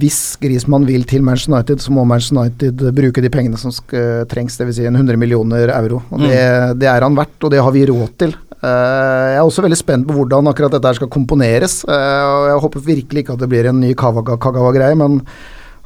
[0.00, 4.26] hvis Grismann vil til Manchester United, så må Manchester United bruke de pengene som skal,
[4.30, 4.80] trengs, dvs.
[4.80, 6.02] Si en 100 millioner euro.
[6.10, 6.42] Og det,
[6.82, 8.34] det er han verdt, og det har vi råd til.
[8.58, 11.84] Eh, jeg er også veldig spent på hvordan akkurat dette her skal komponeres.
[11.86, 15.20] eh, og Jeg håper virkelig ikke at det blir en ny Kagawa- Kagawa-greie, men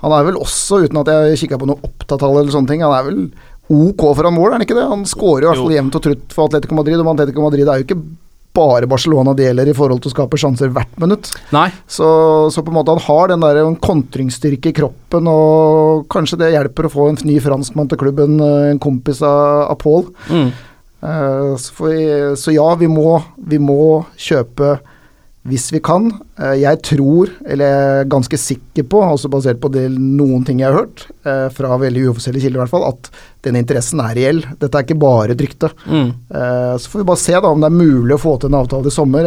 [0.03, 2.93] han er vel også, uten at jeg kikka på noe opptattall eller sånne ting, han
[2.97, 3.31] er vel
[3.71, 4.89] ok foran mål, er han ikke det?
[4.89, 7.79] Han skårer i hvert fall jevnt og trutt for Atletico Madrid, og Atletico Madrid er
[7.83, 8.03] jo ikke
[8.53, 11.31] bare Barcelona det gjelder i forhold til å skape sjanser hvert minutt.
[11.55, 11.71] Nei.
[11.89, 16.51] Så, så på en måte han har den der kontringsstyrke i kroppen, og kanskje det
[16.53, 20.11] hjelper å få en ny franskmann til klubben, en kompis av, av Paul.
[20.29, 20.51] Mm.
[21.03, 24.77] Eh, så, vi- så ja, vi må, vi må kjøpe
[25.51, 26.05] hvis vi kan.
[26.39, 30.61] Eh, jeg tror, eller jeg er ganske sikker på, også basert på det, noen ting
[30.63, 33.11] jeg har hørt, eh, fra veldig uoffisielle kilder i hvert fall, at
[33.43, 34.45] den interessen er reell.
[34.61, 35.73] Dette er ikke bare et rykte.
[35.91, 36.13] Mm.
[36.79, 38.87] Så får vi bare se da om det er mulig å få til en avtale
[38.87, 39.27] i sommer.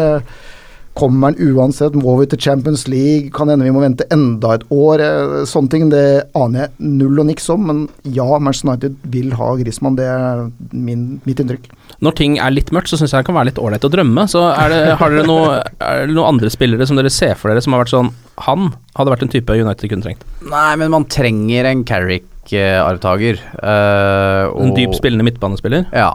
[0.96, 4.64] Kommer han uansett, må vi til Champions League, kan hende vi må vente enda et
[4.72, 5.02] år.
[5.04, 6.04] eh, Sånne ting det
[6.40, 7.82] aner jeg null og niks om, men
[8.16, 9.98] ja, Manchester United vil ha Griezmann.
[10.00, 11.68] Det er min, mitt inntrykk.
[12.00, 14.24] Når ting er litt mørkt, så syns jeg det kan være litt ålreit å drømme.
[14.32, 17.52] Så er det, har dere noe, er det noen andre spillere som dere ser for
[17.52, 18.14] dere som har vært sånn
[18.48, 20.24] Han hadde vært en type United kunne trengt.
[20.48, 23.40] Nei, men man trenger en Carrick-arvtaker.
[23.64, 25.88] En dyp spillende midtbanespiller.
[25.96, 26.14] Ja.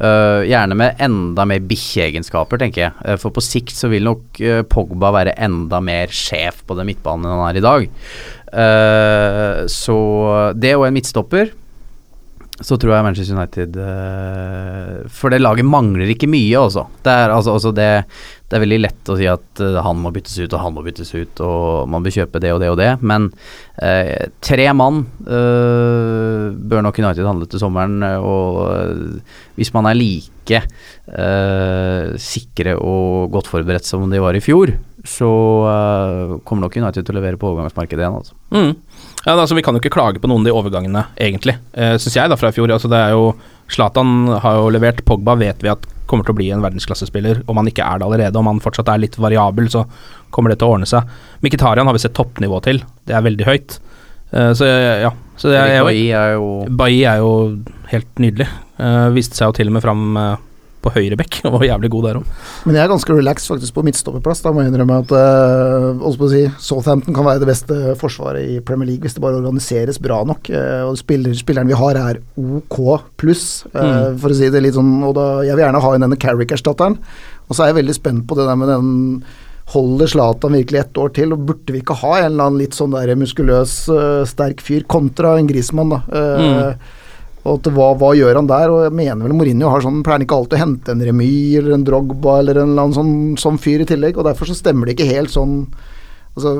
[0.00, 2.92] Eh, gjerne med enda mer bikkjeegenskaper, tenker jeg.
[3.04, 6.88] Uh, for på sikt så vil nok uh, Pogba være enda mer sjef på den
[6.88, 7.90] midtbanen enn han er i dag.
[9.70, 9.96] Så
[10.58, 11.52] det og en midtstopper
[12.60, 16.86] så tror jeg Manchester United eh, For det laget mangler ikke mye, også.
[17.04, 17.88] Det er, altså, altså det,
[18.50, 20.84] det er veldig lett å si at eh, han må byttes ut, og han må
[20.84, 23.30] byttes ut, og man bør kjøpe det og det og det, men
[23.80, 29.88] eh, tre mann eh, bør nok United handle til sommeren, eh, og eh, hvis man
[29.90, 30.26] er like
[32.18, 34.72] sikre og godt forberedt som de var i fjor,
[35.06, 35.28] så
[36.42, 38.34] kommer nok United til å levere på overgangsmarkedet igjen, altså.
[38.50, 38.72] Mm.
[39.26, 42.16] Ja, altså, vi kan jo ikke klage på noen av de overgangene, egentlig, uh, syns
[42.16, 42.72] jeg, da, fra i fjor.
[42.72, 43.34] Altså, det er jo
[43.70, 47.44] Zlatan har jo levert, Pogba vet vi at kommer til å bli en verdensklassespiller.
[47.46, 49.84] Om han ikke er det allerede, om han fortsatt er litt variabel, så
[50.34, 51.06] kommer det til å ordne seg.
[51.44, 53.78] Mkhitaryan har vi sett toppnivå til, det er veldig høyt.
[54.30, 54.66] Eh, så
[55.04, 55.12] ja.
[55.40, 57.30] Så det er, Bailly er jo Bailly er jo
[57.90, 58.46] helt nydelig.
[58.80, 60.46] Eh, viste seg jo til og med fram eh,
[60.80, 62.28] på høyre bekk, og var jævlig god der òg.
[62.64, 64.40] Men jeg er ganske relaxed faktisk på midtstopperplass.
[64.44, 68.88] Da må jeg innrømme at uh, si, Southampton kan være det beste forsvaret i Premier
[68.92, 70.48] League hvis det bare organiseres bra nok.
[70.48, 72.80] Uh, og spiller, spilleren vi har er OK
[73.20, 74.18] pluss, uh, Mm.
[74.22, 74.96] for å si det litt sånn.
[75.04, 76.98] Og da, jeg vil gjerne ha inn denne Carrick-erstatteren.
[77.48, 78.90] Og så er jeg veldig spent på det der med den
[79.70, 82.74] Holder Zlatan virkelig ett år til, og burde vi ikke ha en eller annen litt
[82.74, 83.74] sånn der muskuløs,
[84.26, 86.00] sterk fyr kontra en grismann, da?
[86.10, 86.72] Eh,
[87.40, 88.72] Og at hva, hva gjør han der?
[88.72, 91.78] Og jeg mener vel Mourinho har sånn, pleier ikke alltid å hente en remis eller
[91.78, 94.88] en Drogba eller en eller annen sånn, sånn fyr i tillegg, og derfor så stemmer
[94.88, 95.64] det ikke helt sånn
[96.30, 96.50] Altså,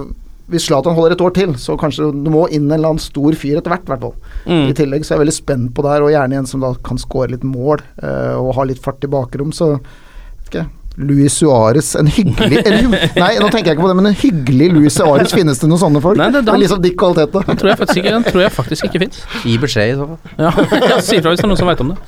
[0.51, 3.37] hvis Zlatan holder et år til, så kanskje du må inn en eller annen stor
[3.39, 4.17] fyr etter hvert, i hvert fall.
[4.51, 4.65] Mm.
[4.67, 6.73] I tillegg så er jeg veldig spent på det her, og gjerne en som da
[6.89, 10.67] kan skåre litt mål eh, og ha litt fart i bakrom, så vet ikke
[10.99, 12.89] Luis Suárez, en hyggelig eller,
[13.23, 15.81] Nei, nå tenker jeg ikke på det, men en hyggelig Luis Suárez, finnes det noen
[15.81, 16.19] sånne folk?
[16.19, 17.47] Nei, det- Med liksom de kvalitetene.
[17.47, 19.21] Den tror jeg faktisk ikke, tror jeg faktisk ikke fins.
[19.47, 20.35] Gi beskjed, i så fall.
[20.43, 20.51] Ja,
[20.91, 21.99] ja, si ifra hvis det er noen som veit om det.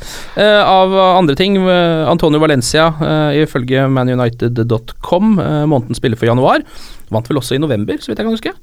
[0.43, 6.67] Eh, av andre ting, eh, Antonio Valencia, uh, ifølge manunited.com, uh, månedens spiller for januar,
[7.13, 8.55] vant vel også i november, så vidt jeg kan huske.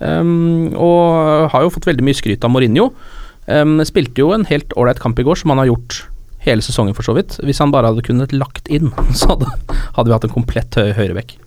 [0.00, 2.90] Um, og har jo fått veldig mye skryt av Mourinho.
[3.50, 6.04] Um, spilte jo en helt ålreit kamp i går, som han har gjort
[6.44, 7.38] hele sesongen, for så vidt.
[7.44, 9.48] Hvis han bare hadde kunnet lagt inn, så hadde,
[9.96, 11.38] hadde vi hatt en komplett høy, høyrebekk.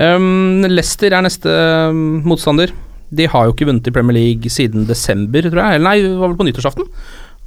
[0.00, 1.50] Um, Leicester er neste
[1.90, 2.72] um, motstander.
[3.10, 5.80] De har jo ikke vunnet i Premier League siden desember, tror jeg.
[5.80, 6.88] Eller nei, det var vel på nyttårsaften.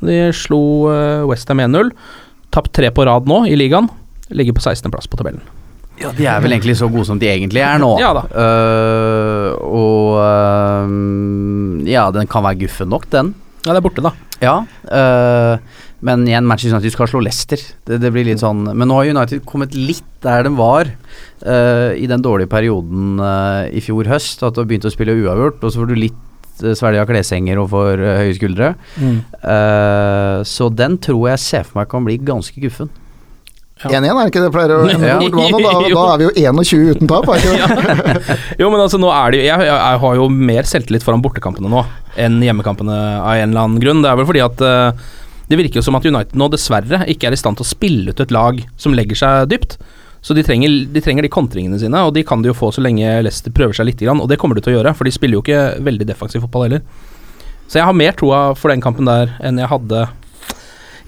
[0.03, 1.93] De slo uh, Westham 1-0.
[2.53, 3.87] Tapt tre på rad nå i ligaen.
[4.35, 5.43] Ligger på 16.-plass på tabellen.
[6.01, 7.91] Ja, de er vel egentlig så gode som de egentlig er nå.
[8.01, 8.25] Ja da.
[8.33, 13.33] Uh, og uh, ja, den kan være guffen nok, den.
[13.63, 14.11] Ja, det er borte, da.
[14.43, 14.57] Ja.
[14.91, 17.61] eh, men igjen, Manchester United skal slå Leicester.
[17.87, 21.91] Det, det blir litt sånn Men nå har United kommet litt der de var uh,
[21.95, 24.43] i den dårlige perioden uh, i fjor høst.
[24.43, 26.19] At du har begynt å spille uavgjort, og så får du litt
[26.63, 28.73] uh, svelge av kleshenger og får uh, høye skuldre.
[28.99, 32.91] Eh, så den tror jeg ser for meg kan bli ganske guffen.
[33.83, 35.15] 1-1, er det ikke det pleier å gjøre Ja.
[35.19, 38.37] da, da er vi jo 21 uten tap, er det ikke det?
[38.61, 41.71] Jo, men altså, nå er det jo jeg, jeg har jo mer selvtillit foran bortekampene
[41.73, 41.81] nå
[42.23, 44.03] enn hjemmekampene av en eller annen grunn.
[44.05, 45.03] Det er vel fordi at eh,
[45.53, 48.09] det virker jo som at United nå dessverre ikke er i stand til å spille
[48.09, 49.77] ut et lag som legger seg dypt.
[50.23, 52.81] Så de trenger, de trenger de kontringene sine, og de kan de jo få så
[52.81, 55.35] lenge Leicester prøver seg litt, og det kommer de til å gjøre, for de spiller
[55.35, 56.85] jo ikke veldig defensiv fotball heller.
[57.67, 60.05] Så jeg har mer troa for den kampen der enn jeg hadde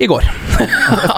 [0.04, 0.28] i går.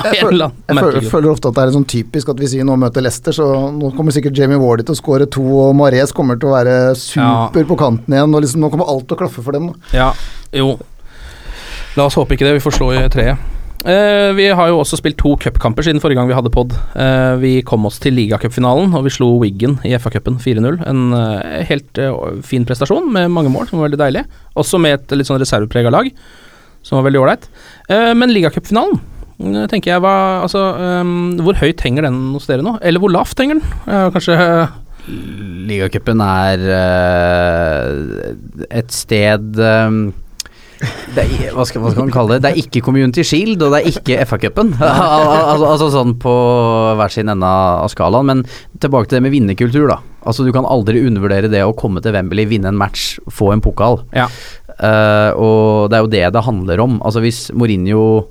[0.08, 3.02] Jeg føler, jeg føler ofte at det er sånn typisk at vi sier nå møter
[3.06, 6.50] Leicester, så nå kommer sikkert Jamie Wardy til å skåre to, og Mares kommer til
[6.50, 9.58] å være super på kanten igjen, og liksom nå kommer alt til å klaffe for
[9.58, 9.72] dem.
[9.74, 9.98] Da.
[9.98, 10.08] Ja,
[10.58, 10.76] jo.
[11.98, 13.54] La oss håpe ikke det, vi får slå i treet.
[13.88, 16.74] Uh, vi har jo også spilt to cupkamper siden forrige gang vi hadde pod.
[16.92, 20.82] Uh, vi kom oss til ligacupfinalen, og vi slo Wiggen i FA-cupen 4-0.
[20.90, 22.02] En uh, helt
[22.46, 24.26] fin prestasjon med mange mål, som var veldig deilig.
[24.60, 26.10] Også med et litt sånn reserveprega lag,
[26.86, 27.48] som var veldig ålreit.
[27.90, 29.00] Men ligacupfinalen
[29.70, 30.62] tenker jeg hva Altså,
[31.04, 32.78] um, hvor høyt henger den hos dere nå?
[32.82, 34.14] Eller hvor lavt henger den?
[34.16, 34.38] Kanskje
[35.68, 36.64] Ligacupen er
[38.80, 39.60] et sted
[40.82, 42.44] er, hva, skal, hva skal man kalle det?
[42.46, 44.76] Det er ikke Community Shield, og det er ikke FA-cupen.
[44.82, 46.34] Al al altså sånn på
[47.00, 48.30] hver sin ende av skalaen.
[48.30, 48.46] Men
[48.84, 50.00] tilbake til det med vinnerkultur, da.
[50.28, 53.64] Altså Du kan aldri undervurdere det å komme til Wembley, vinne en match, få en
[53.64, 54.02] pokal.
[54.16, 54.28] Ja.
[54.78, 57.00] Uh, og det er jo det det handler om.
[57.02, 58.28] Altså Hvis Mourinho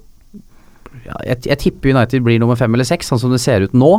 [1.07, 3.75] ja, jeg, jeg tipper United blir nummer fem eller seks, sånn som det ser ut
[3.77, 3.93] nå.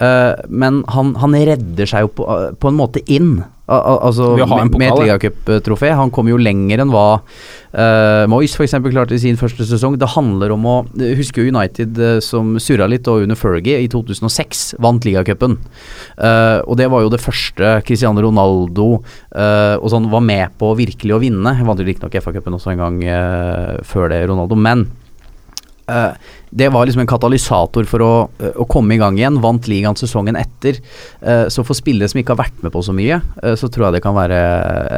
[0.00, 3.36] Uh, men han, han redder seg jo på, på en måte inn.
[3.70, 5.92] Al al altså med, et ligacuptrofé.
[5.94, 8.74] Han kom jo lenger enn hva uh, Moyes f.eks.
[8.88, 9.94] klarte i sin første sesong.
[10.00, 10.74] Det handler om å
[11.18, 15.54] Husker jo United eh, som surra litt og under Fergie i 2006 vant ligacupen.
[16.18, 20.72] Uh, og det var jo det første Cristiano Ronaldo uh, og sånn var med på
[20.78, 21.54] virkelig å vinne.
[21.60, 24.58] Han vant jo riktignok FA-cupen også en gang uh, før det, Ronaldo.
[24.58, 25.01] Men Eh,
[26.52, 29.40] det var liksom en katalysator for å, eh, å komme i gang igjen.
[29.40, 30.80] Vant ligaen sesongen etter.
[31.20, 33.88] Eh, så for spillere som ikke har vært med på så mye, eh, så tror
[33.88, 34.40] jeg det kan være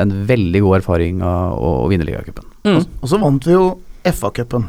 [0.03, 2.49] en veldig god erfaring å, å, å vinne ligacupen.
[2.67, 2.81] Mm.
[2.83, 3.69] Og så vant vi jo
[4.05, 4.67] FA-cupen.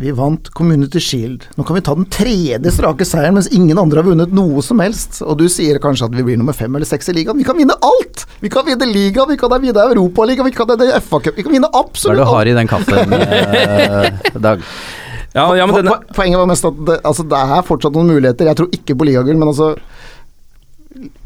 [0.00, 1.42] Vi vant Community Shield.
[1.58, 4.80] Nå kan vi ta den tredje strake seieren, mens ingen andre har vunnet noe som
[4.80, 5.18] helst.
[5.26, 7.36] Og du sier kanskje at vi blir nummer fem eller seks i ligaen.
[7.36, 8.24] Vi kan vinne alt!
[8.40, 11.68] Vi kan vinne ligaen, vi kan vinne Europaligaen, vi kan vinne FA-cup, vi kan vinne
[11.74, 14.64] Hva er det du har i den kaffen, eh, Dag?
[15.34, 18.48] Ja, ja, men denne, Poenget var mest at det, altså, det er fortsatt noen muligheter.
[18.50, 19.74] Jeg tror ikke på ligagull, men altså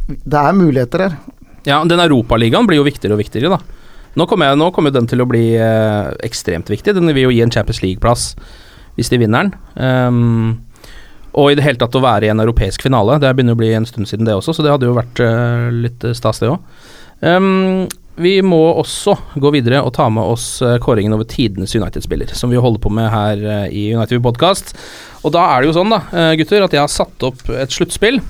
[0.04, 1.16] Det er muligheter her.
[1.64, 3.80] Ja, den Europaligaen blir jo viktigere og viktigere, da.
[4.14, 6.92] Nå kommer, nå kommer den til å bli eh, ekstremt viktig.
[6.94, 8.34] Den vil jo gi en Champions League-plass
[8.94, 9.56] hvis de vinner den.
[9.74, 10.52] Um,
[11.34, 13.16] og i det hele tatt å være i en europeisk finale.
[13.18, 15.72] Det begynner å bli en stund siden det også, så det hadde jo vært eh,
[15.88, 16.68] litt stas, det òg.
[18.14, 22.52] Vi må også gå videre og ta med oss eh, kåringen over tidenes United-spiller, som
[22.52, 24.74] vi holder på med her eh, i United Podcast.
[25.26, 27.74] Og da er det jo sånn, da, eh, gutter, at jeg har satt opp et
[27.74, 28.20] sluttspill.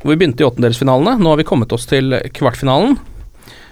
[0.00, 1.18] Hvor vi begynte i åttendelsfinalene.
[1.20, 2.94] Nå har vi kommet oss til kvartfinalen.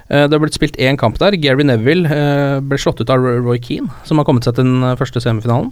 [0.09, 1.37] Det har blitt spilt én kamp der.
[1.41, 2.21] Gary Neville
[2.65, 5.71] ble slått ut av Roy Keane, som har kommet seg til den første semifinalen.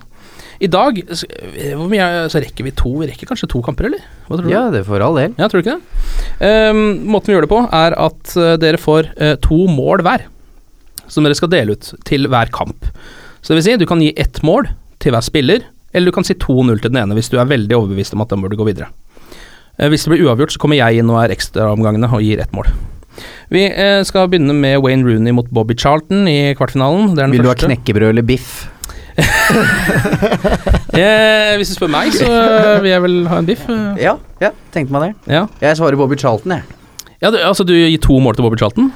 [0.63, 4.05] I dag eh, hvor mye, så rekker vi to Vi rekker kanskje to kamper, eller?
[4.27, 4.53] Hva tror du?
[4.53, 5.37] Ja, det er for all del.
[5.37, 6.07] Ja, tror du ikke det?
[6.41, 6.81] Um,
[7.13, 10.27] måten vi gjør det på, er at eh, dere får uh, to mål hver.
[11.13, 12.89] Som dere skal dele ut til hver kamp.
[13.41, 14.71] Så det vil si, du kan gi ett mål
[15.03, 17.77] til hver spiller, eller du kan si 2-0 til den ene hvis du er veldig
[17.77, 18.91] overbevist om at den burde gå videre.
[19.77, 22.57] Uh, hvis det blir uavgjort, så kommer jeg inn og er ekstraomgangene og gir ett
[22.57, 22.73] mål.
[23.53, 27.13] Vi uh, skal begynne med Wayne Rooney mot Bobby Charlton i kvartfinalen.
[27.13, 28.65] Det den Vil du ha knekkebrød eller biff?
[30.97, 33.67] Eh, hvis du spør meg, så eh, vil jeg vel ha en biff.
[33.69, 33.99] eh.
[34.01, 35.11] Ja, ja, tenkte meg det.
[35.35, 36.63] Ja, Jeg svarer Bobby Charlton, jeg.
[37.21, 38.89] ja du, altså du gir to mål til Bobby Charlton?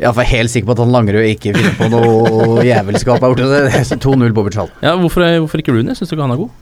[0.00, 3.20] Ja, for jeg er helt sikker på at han Langerød ikke finner på noe jævelskap.
[3.24, 3.82] har gjort det.
[3.88, 4.76] Så 2-0 Bobby Charlton.
[4.84, 5.94] Ja, hvorfor, hvorfor ikke Rooney?
[5.96, 6.52] Syns du ikke han er god?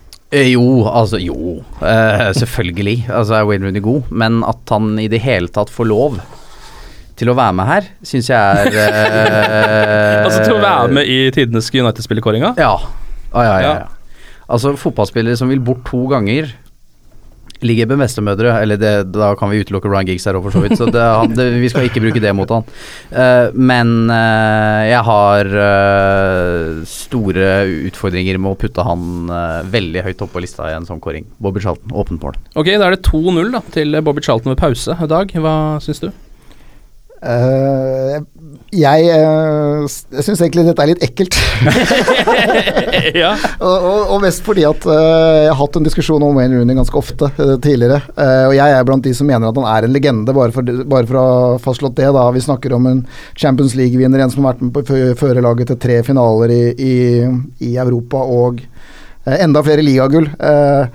[0.51, 1.37] Jo, altså jo.
[1.83, 2.97] Eh, selvfølgelig.
[3.11, 6.21] Altså er Wayne Rooney god, men at han i det hele tatt får lov
[7.21, 11.21] til å være med her, syns jeg er uh, Altså til å være med i
[11.37, 12.55] tidenes United-spillerkåringa?
[12.61, 12.75] Ja.
[13.31, 13.79] Ah, ja, ja, Ja.
[13.85, 13.97] ja.
[14.51, 16.51] Altså fotballspillere som vil bort to ganger
[17.61, 20.63] Ligger med bestemødre, eller det, da kan vi utelukke Ryan Giggs her òg, for så
[20.65, 20.79] vidt.
[20.81, 22.65] Så det, han, det, vi skal ikke bruke det mot han.
[23.13, 27.51] Uh, men uh, jeg har uh, store
[27.91, 31.29] utfordringer med å putte han eh, veldig høyt oppe på lista i en sånn kåring.
[31.43, 32.41] Bobby Charlton, åpent mål.
[32.55, 34.97] Ok, da er det 2-0 til Bobby Charlton ved pause.
[35.13, 35.55] Dag, hva
[35.85, 36.09] syns du?
[37.21, 38.21] Eh,
[38.71, 39.83] jeg uh,
[40.15, 41.35] jeg syns egentlig dette er litt ekkelt.
[43.23, 43.33] ja.
[43.67, 44.95] og, og, og mest fordi at uh,
[45.45, 47.99] jeg har hatt en diskusjon om Wayne Rooney ganske ofte uh, tidligere.
[48.15, 50.73] Eh, og jeg er blant de som mener at han er en legende, bare for,
[50.95, 52.09] bare for å ha fastslått det.
[52.15, 53.03] da Vi snakker om en
[53.35, 56.55] Champions League-vinner, en som har vært med på å fø- føre laget til tre finaler
[56.55, 56.97] i, i,
[57.73, 60.31] i Europa og eh, enda flere ligagull.
[60.39, 60.87] Eh, Eh,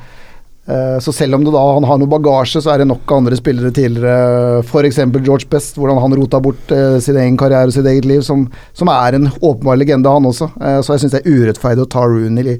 [0.66, 3.70] så selv om det da han har noe bagasje, så er det nok andre spillere
[3.76, 4.98] tidligere, f.eks.
[5.20, 8.48] George Best, hvordan han rota bort uh, sin egen karriere og sitt eget liv, som,
[8.74, 10.50] som er en åpenbar legende, han også.
[10.58, 12.58] Uh, så jeg syns det er urettferdig å ta Rooney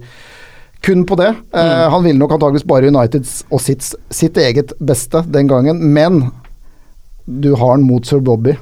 [0.86, 1.32] kun på det.
[1.50, 1.70] Mm.
[1.96, 6.28] Han ville nok antakeligvis bare Uniteds og sitt, sitt, eget beste den gangen, men
[7.26, 8.54] du har han mot sir Bobby.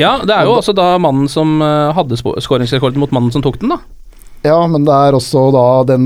[0.00, 3.74] Ja, det er jo også da mannen som hadde skåringsrekorden mot mannen som tok den,
[3.76, 3.82] da.
[4.44, 6.04] Ja, men det er også da den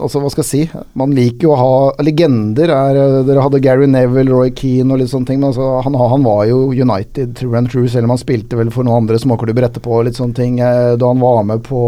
[0.00, 0.80] Altså, hva skal jeg si?
[0.98, 2.72] Man liker jo å ha legender.
[2.74, 5.40] Er, dere hadde Gary Neville, Roy Keane og litt sånne ting.
[5.40, 8.72] Men altså, han, han, var jo United true and true, selv om han spilte vel
[8.74, 10.60] for noen andre småklubber etterpå litt sånne ting.
[10.64, 11.80] Eh, da han var med på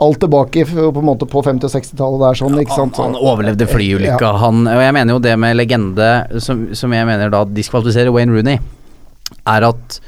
[0.00, 3.00] alt tilbake på en måte på 50- og 60-tallet der sånn, ikke sant.
[3.02, 4.36] Han, han overlevde flyulykka, ja.
[4.40, 4.62] han.
[4.64, 6.08] Og jeg mener jo det med legende,
[6.40, 8.62] som, som jeg mener da diskvalifiserer Wayne Rooney,
[9.50, 9.98] er at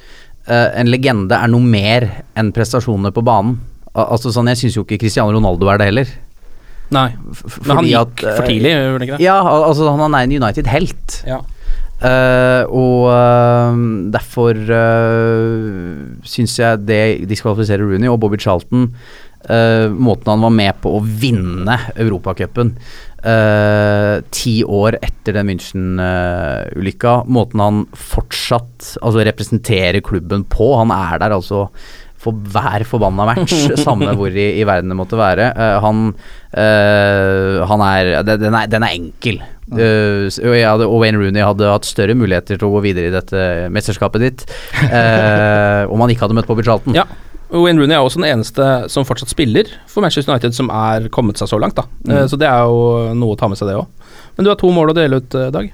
[0.49, 3.59] uh, en legende er noe mer enn prestasjoner på banen.
[3.93, 6.13] Altså sånn, Jeg syns jo ikke Cristiano Ronaldo er det heller.
[6.93, 7.09] Nei,
[7.65, 9.25] men han gikk at, for tidlig, gjorde han ikke det?
[9.25, 11.19] Ja, altså han er en United-helt.
[11.29, 11.41] Ja.
[12.03, 13.77] Uh, og uh,
[14.11, 18.89] derfor uh, syns jeg det diskvalifiserer Rooney og Bobby Charlton.
[19.47, 22.77] Uh, måten han var med på å vinne Europacupen
[24.35, 27.13] ti år etter den München-ulykka.
[27.31, 30.73] måten han fortsatt altså representerer klubben på.
[30.81, 31.69] Han er der altså
[32.23, 33.55] for hver forbanna match,
[33.87, 35.49] samme hvor i, i, verden det måtte være.
[35.57, 36.05] Uh, han,
[36.55, 39.43] uh, han er, den er Den er enkel.
[39.73, 43.69] Uh, hadde, og Wayne Rooney hadde hatt større muligheter til å gå videre i dette
[43.73, 44.47] mesterskapet ditt
[44.83, 46.97] om han ikke hadde møtt Bobby Charlton.
[46.99, 47.07] Ja.
[47.53, 51.41] Wayne Rooney er også den eneste som fortsatt spiller for Manchester United som er kommet
[51.41, 51.77] seg så langt.
[51.77, 52.31] da mm.
[52.33, 54.11] Så det er jo noe å ta med seg, det òg.
[54.37, 55.69] Men du har to mål å dele ut, Dag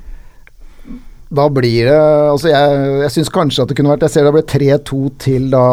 [1.28, 4.34] da blir det Altså, jeg, jeg syns kanskje at det kunne vært Jeg ser det
[4.36, 5.64] ble 3-2 til da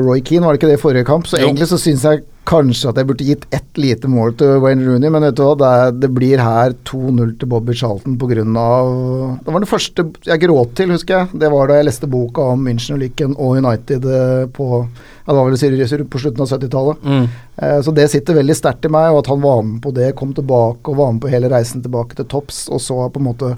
[0.00, 1.28] Roy Keane, var det ikke det i forrige kamp?
[1.28, 1.48] Så jo.
[1.48, 5.08] egentlig så syns jeg kanskje at jeg burde gitt ett lite mål til Wayne Rooney,
[5.08, 8.44] men vet du hva, det, er, det blir her 2-0 til Bobby Charlton pga.
[8.44, 11.40] Det var det første jeg gråt til, husker jeg.
[11.40, 15.48] Det var da jeg leste boka om München-ulykken og United eh, på ja, det var
[15.48, 17.06] vel på slutten av 70-tallet.
[17.08, 17.24] Mm.
[17.56, 20.12] Eh, så det sitter veldig sterkt i meg, og at han var med på det,
[20.20, 23.28] kom tilbake og var med på hele reisen tilbake til topps, og så på en
[23.30, 23.54] måte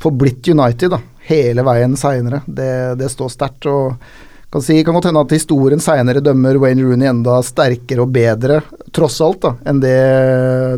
[0.00, 2.42] forblitt United da, hele veien seinere.
[2.46, 3.66] Det, det, står sterkt.
[3.66, 3.96] og
[4.48, 8.62] kan si, kan godt hende at historien seinere dømmer Wayne Rooney enda sterkere og bedre,
[8.96, 9.98] tross alt, da, enn det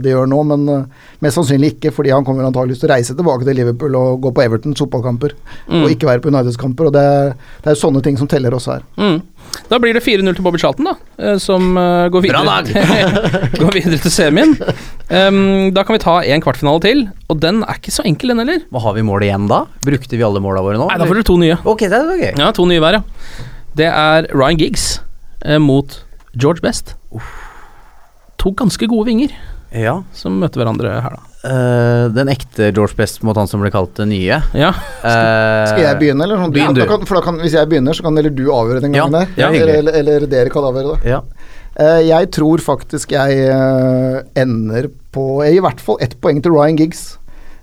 [0.02, 0.40] det gjør nå.
[0.50, 3.96] Men uh, mest sannsynlig ikke, fordi han kommer antakeligvis til å reise tilbake til Liverpool
[3.98, 5.34] og gå på Evertons fotballkamper,
[5.68, 5.82] mm.
[5.82, 6.88] og ikke være på Uniteds kamper.
[6.88, 7.04] og Det,
[7.64, 8.86] det er sånne ting som teller også her.
[9.00, 9.20] Mm.
[9.70, 12.60] Da blir det 4-0 til Bobby Charlton, da, eh, som uh, går, videre,
[13.60, 14.56] går videre til semien.
[15.10, 18.44] Um, da kan vi ta en kvartfinale til, og den er ikke så enkel, den
[18.44, 18.64] heller.
[18.72, 19.64] Hva har vi mål igjen da?
[19.84, 20.88] Brukte vi alle måla våre nå?
[20.92, 21.60] Nei, da får dere to nye.
[21.68, 22.32] Ok, det er okay.
[22.38, 23.46] Ja, to nye hver, ja.
[23.76, 24.90] Det er Ryan Giggs
[25.44, 26.00] uh, mot
[26.32, 26.94] George Best.
[27.12, 27.28] Uff.
[28.40, 29.34] To ganske gode vinger
[29.72, 30.00] ja.
[30.16, 31.26] som møter hverandre her, da.
[31.40, 34.40] Uh, den ekte George Best mot han som ble kalt det nye.
[34.52, 34.74] Ja.
[35.00, 36.42] Uh, skal jeg begynne, eller?
[36.42, 38.96] Sånn, Begynn, kan, for da kan, hvis jeg begynner, så kan eller du avgjøre den
[38.96, 39.56] gangen ja, der.
[39.56, 41.14] eller, eller, eller, dere kan avgjøre det.
[41.14, 41.22] Ja.
[41.80, 43.54] Uh, jeg tror faktisk jeg
[44.36, 47.04] ender på I hvert fall ett poeng til Ryan Giggs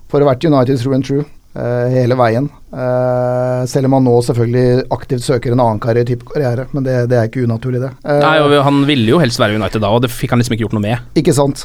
[0.08, 1.26] for å ha vært United through and true.
[1.56, 2.44] Uh, hele veien.
[2.70, 7.16] Uh, selv om han nå selvfølgelig aktivt søker en annen karriere, karriere men det, det,
[7.18, 7.90] er ikke unaturlig, det.
[8.04, 10.54] Uh, Nei, og Han ville jo helst være United da, og det fikk han liksom
[10.54, 11.06] ikke gjort noe med.
[11.18, 11.64] Ikke sant.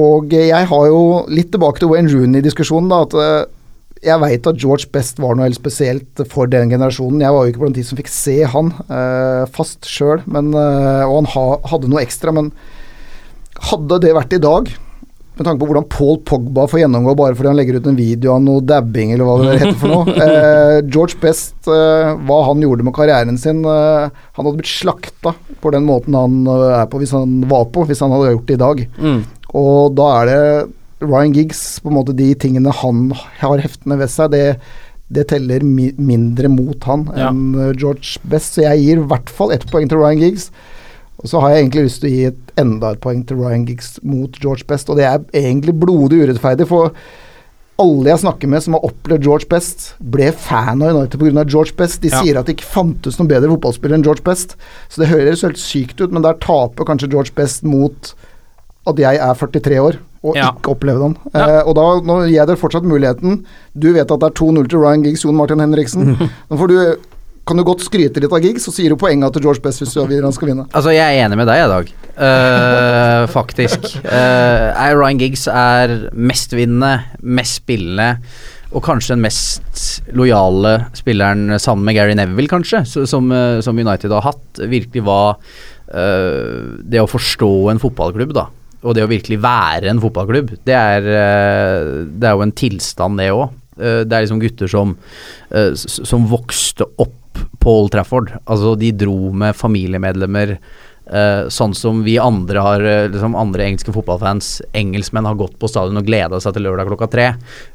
[0.00, 3.02] og jeg har jo litt tilbake til Wayne Rooney-diskusjonen, da.
[3.04, 7.20] at jeg veit at George Best var noe helt spesielt for den generasjonen.
[7.20, 8.70] Jeg var jo ikke blant de som fikk se han
[9.52, 12.32] fast sjøl, og han ha, hadde noe ekstra.
[12.32, 12.54] Men
[13.68, 14.70] hadde det vært i dag
[15.40, 18.34] med tanke på hvordan Paul Pogba får gjennomgå bare fordi han legger ut en video
[18.34, 20.16] av noe dabbing eller hva det heter for noe.
[20.30, 25.32] Eh, George Best, eh, hva han gjorde med karrieren sin eh, Han hadde blitt slakta
[25.62, 28.50] på den måten han eh, er på hvis han var på, hvis han hadde gjort
[28.50, 28.82] det i dag.
[29.00, 29.22] Mm.
[29.60, 33.08] Og da er det Ryan Giggs, på en måte de tingene han
[33.40, 34.44] har heftende ved seg, det,
[35.08, 37.70] det teller mi mindre mot han enn ja.
[37.72, 38.58] George Best.
[38.58, 40.50] Så jeg gir i hvert fall ett poeng til Ryan Giggs.
[41.20, 43.66] Og så har jeg egentlig lyst til å gi et, enda et poeng til Ryan
[43.68, 46.94] Giggs mot George Best, og det er egentlig blodig urettferdig, for
[47.80, 51.44] alle jeg snakker med som har opplevd George Best, ble fan av United pga.
[51.48, 52.02] George Best.
[52.02, 52.20] De ja.
[52.20, 54.56] sier at det ikke fantes noen bedre fotballspiller enn George Best,
[54.88, 58.12] så det høres helt sykt ut, men der taper kanskje George Best mot
[58.88, 60.50] at jeg er 43 år og ja.
[60.52, 61.14] ikke opplevde han.
[61.32, 61.46] Ja.
[61.46, 63.40] Eh, og da nå gir jeg dere fortsatt muligheten.
[63.72, 66.12] Du vet at det er 2-0 til Ryan Giggs, Jon Martin Henriksen.
[66.50, 66.76] Nå får du
[67.48, 69.96] kan du godt skryte litt av gigs, så sier du poenga til George Best hvis
[69.96, 70.66] du vil han skal vinne.
[70.76, 71.90] Altså, jeg er enig med deg i dag,
[72.20, 73.90] uh, faktisk.
[74.04, 76.94] Uh, Ryan Giggs er mestvinnende,
[77.24, 78.12] mest spillende.
[78.70, 84.12] Og kanskje den mest lojale spilleren sammen med Gary Neville, kanskje, som, eh, som United
[84.14, 84.60] har hatt.
[84.62, 88.46] Virkelig var uh, det å forstå en fotballklubb, da.
[88.84, 91.08] og det å virkelig være en fotballklubb, det er,
[92.06, 93.48] det er jo en tilstand, det òg.
[93.80, 94.94] Det er liksom gutter som,
[95.82, 97.19] som vokste opp
[97.60, 98.32] på Old Trafford.
[98.46, 100.56] Altså, de dro med familiemedlemmer.
[101.10, 105.98] Uh, sånn som vi andre har liksom andre engelske fotballfans, engelskmenn, har gått på stadion
[105.98, 107.26] og gleda seg til lørdag klokka tre.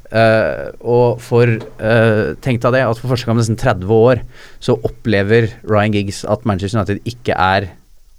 [0.08, 4.22] Uh, og for uh, Tenk deg det, at for første gang nesten 30 år
[4.62, 7.68] så opplever Ryan Giggs at Manchester United ikke er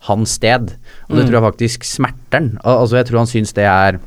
[0.08, 0.76] hans sted.
[1.08, 1.28] Og det mm.
[1.28, 2.54] tror jeg faktisk smerter han.
[2.62, 4.00] Altså, jeg tror han syns det er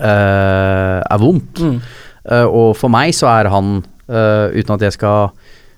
[0.00, 1.58] er vondt.
[1.60, 1.80] Mm.
[2.46, 5.69] og for meg så er han, uten at jeg skal Eh,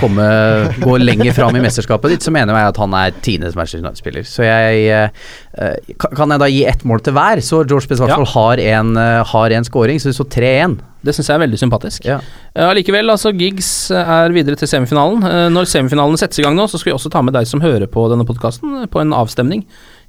[0.00, 0.24] komme,
[0.82, 4.26] gå lenger fram i mesterskapet ditt, så mener jeg at han er tiendes Manchester United-spiller.
[4.26, 8.32] Så jeg uh, Kan jeg da gi ett mål til hver, så George Pesvarsvold ja.
[8.34, 10.76] har en, uh, har en scoring, så det står 3-1.
[11.04, 12.08] Det syns jeg er veldig sympatisk.
[12.08, 12.18] Ja.
[12.66, 15.22] Allikevel, uh, altså Giggs er videre til semifinalen.
[15.54, 17.86] når semifinalen settes i gang nå, så skal vi også ta med deg som hører
[17.86, 19.66] på denne podkasten, på en avstemning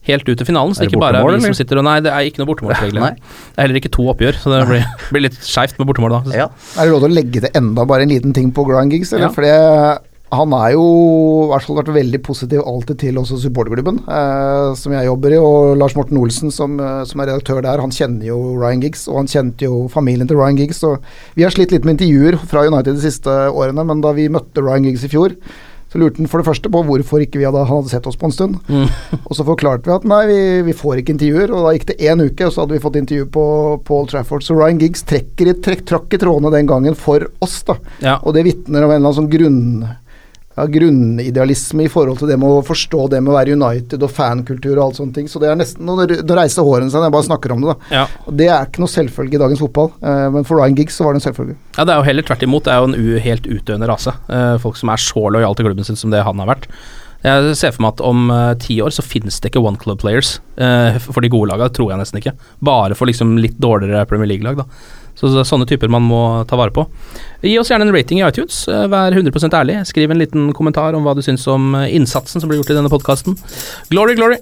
[0.07, 0.73] helt ut til finalen.
[0.75, 2.49] Så det er ikke bare er vi som sitter og Nei, det er ikke noe
[2.51, 3.19] bortemålsregler.
[3.19, 6.23] det er heller ikke to oppgjør, så det blir, blir litt skeivt med bortemål da.
[6.45, 6.49] Ja.
[6.75, 9.13] Er det lov til å legge til enda bare en liten ting på Grand Gigs,
[9.13, 9.29] eller?
[9.29, 9.33] Ja.
[9.35, 10.85] Fordi han er jo
[11.45, 15.41] i hvert fall vært veldig positiv alltid til også supporterklubben eh, som jeg jobber i.
[15.41, 19.05] Og Lars Morten Olsen som, eh, som, er redaktør der, han kjenner jo Ryan Giggs.
[19.11, 20.81] Og han kjente jo familien til Ryan Giggs.
[20.87, 21.05] Og
[21.37, 24.65] vi har slitt litt med intervjuer fra United de siste årene, men da vi møtte
[24.65, 25.37] Ryan Giggs i fjor,
[25.95, 28.17] så lurte han for det første på hvorfor ikke vi hadde, han hadde sett oss
[28.19, 28.57] på en stund.
[28.67, 28.89] Mm.
[29.29, 31.53] og så forklarte vi at nei, vi, vi, får ikke intervjuer.
[31.55, 33.45] Og da gikk det én uke, og så hadde vi fått intervju på
[33.87, 34.43] Paul Trafford.
[34.43, 37.77] Så Ryan Giggs trekker i, trekk, trakk i trådene den gangen for oss, da.
[38.03, 38.17] Ja.
[38.23, 39.61] Og det vitner om en eller annen sånn grunn
[40.55, 44.11] ja, grunnidealisme i forhold til det med å forstå det med å være United og
[44.15, 45.29] fankultur og alt sånne ting.
[45.31, 47.95] Så det er nesten Nå reiser hårene seg når jeg bare snakker om det, da.
[47.99, 48.03] Ja.
[48.25, 51.07] Og det er ikke noe selvfølge i dagens fotball, eh, men for Ryan Giggs så
[51.07, 51.57] var det en selvfølge.
[51.77, 52.67] Ja, det er jo heller tvert imot.
[52.67, 54.15] Det er jo en helt utdøende rase.
[54.31, 56.69] Eh, folk som er så lojale til klubben sin som det han har vært.
[57.25, 59.97] Jeg ser for meg at om uh, ti år så finnes det ikke one club
[60.03, 60.35] players
[61.07, 62.35] for de gode lagene, tror jeg nesten ikke.
[62.61, 64.67] Bare for liksom litt dårligere Premier League-lag, da.
[65.15, 66.85] Så det er sånne typer man må ta vare på.
[67.45, 68.65] Gi oss gjerne en rating i iTunes.
[68.71, 69.79] Eh, vær 100% ærlig.
[69.87, 72.79] Skriv en liten kommentar om hva du syns om eh, innsatsen som blir gjort i
[72.79, 73.39] denne podkasten.
[73.93, 74.41] Glory, glory!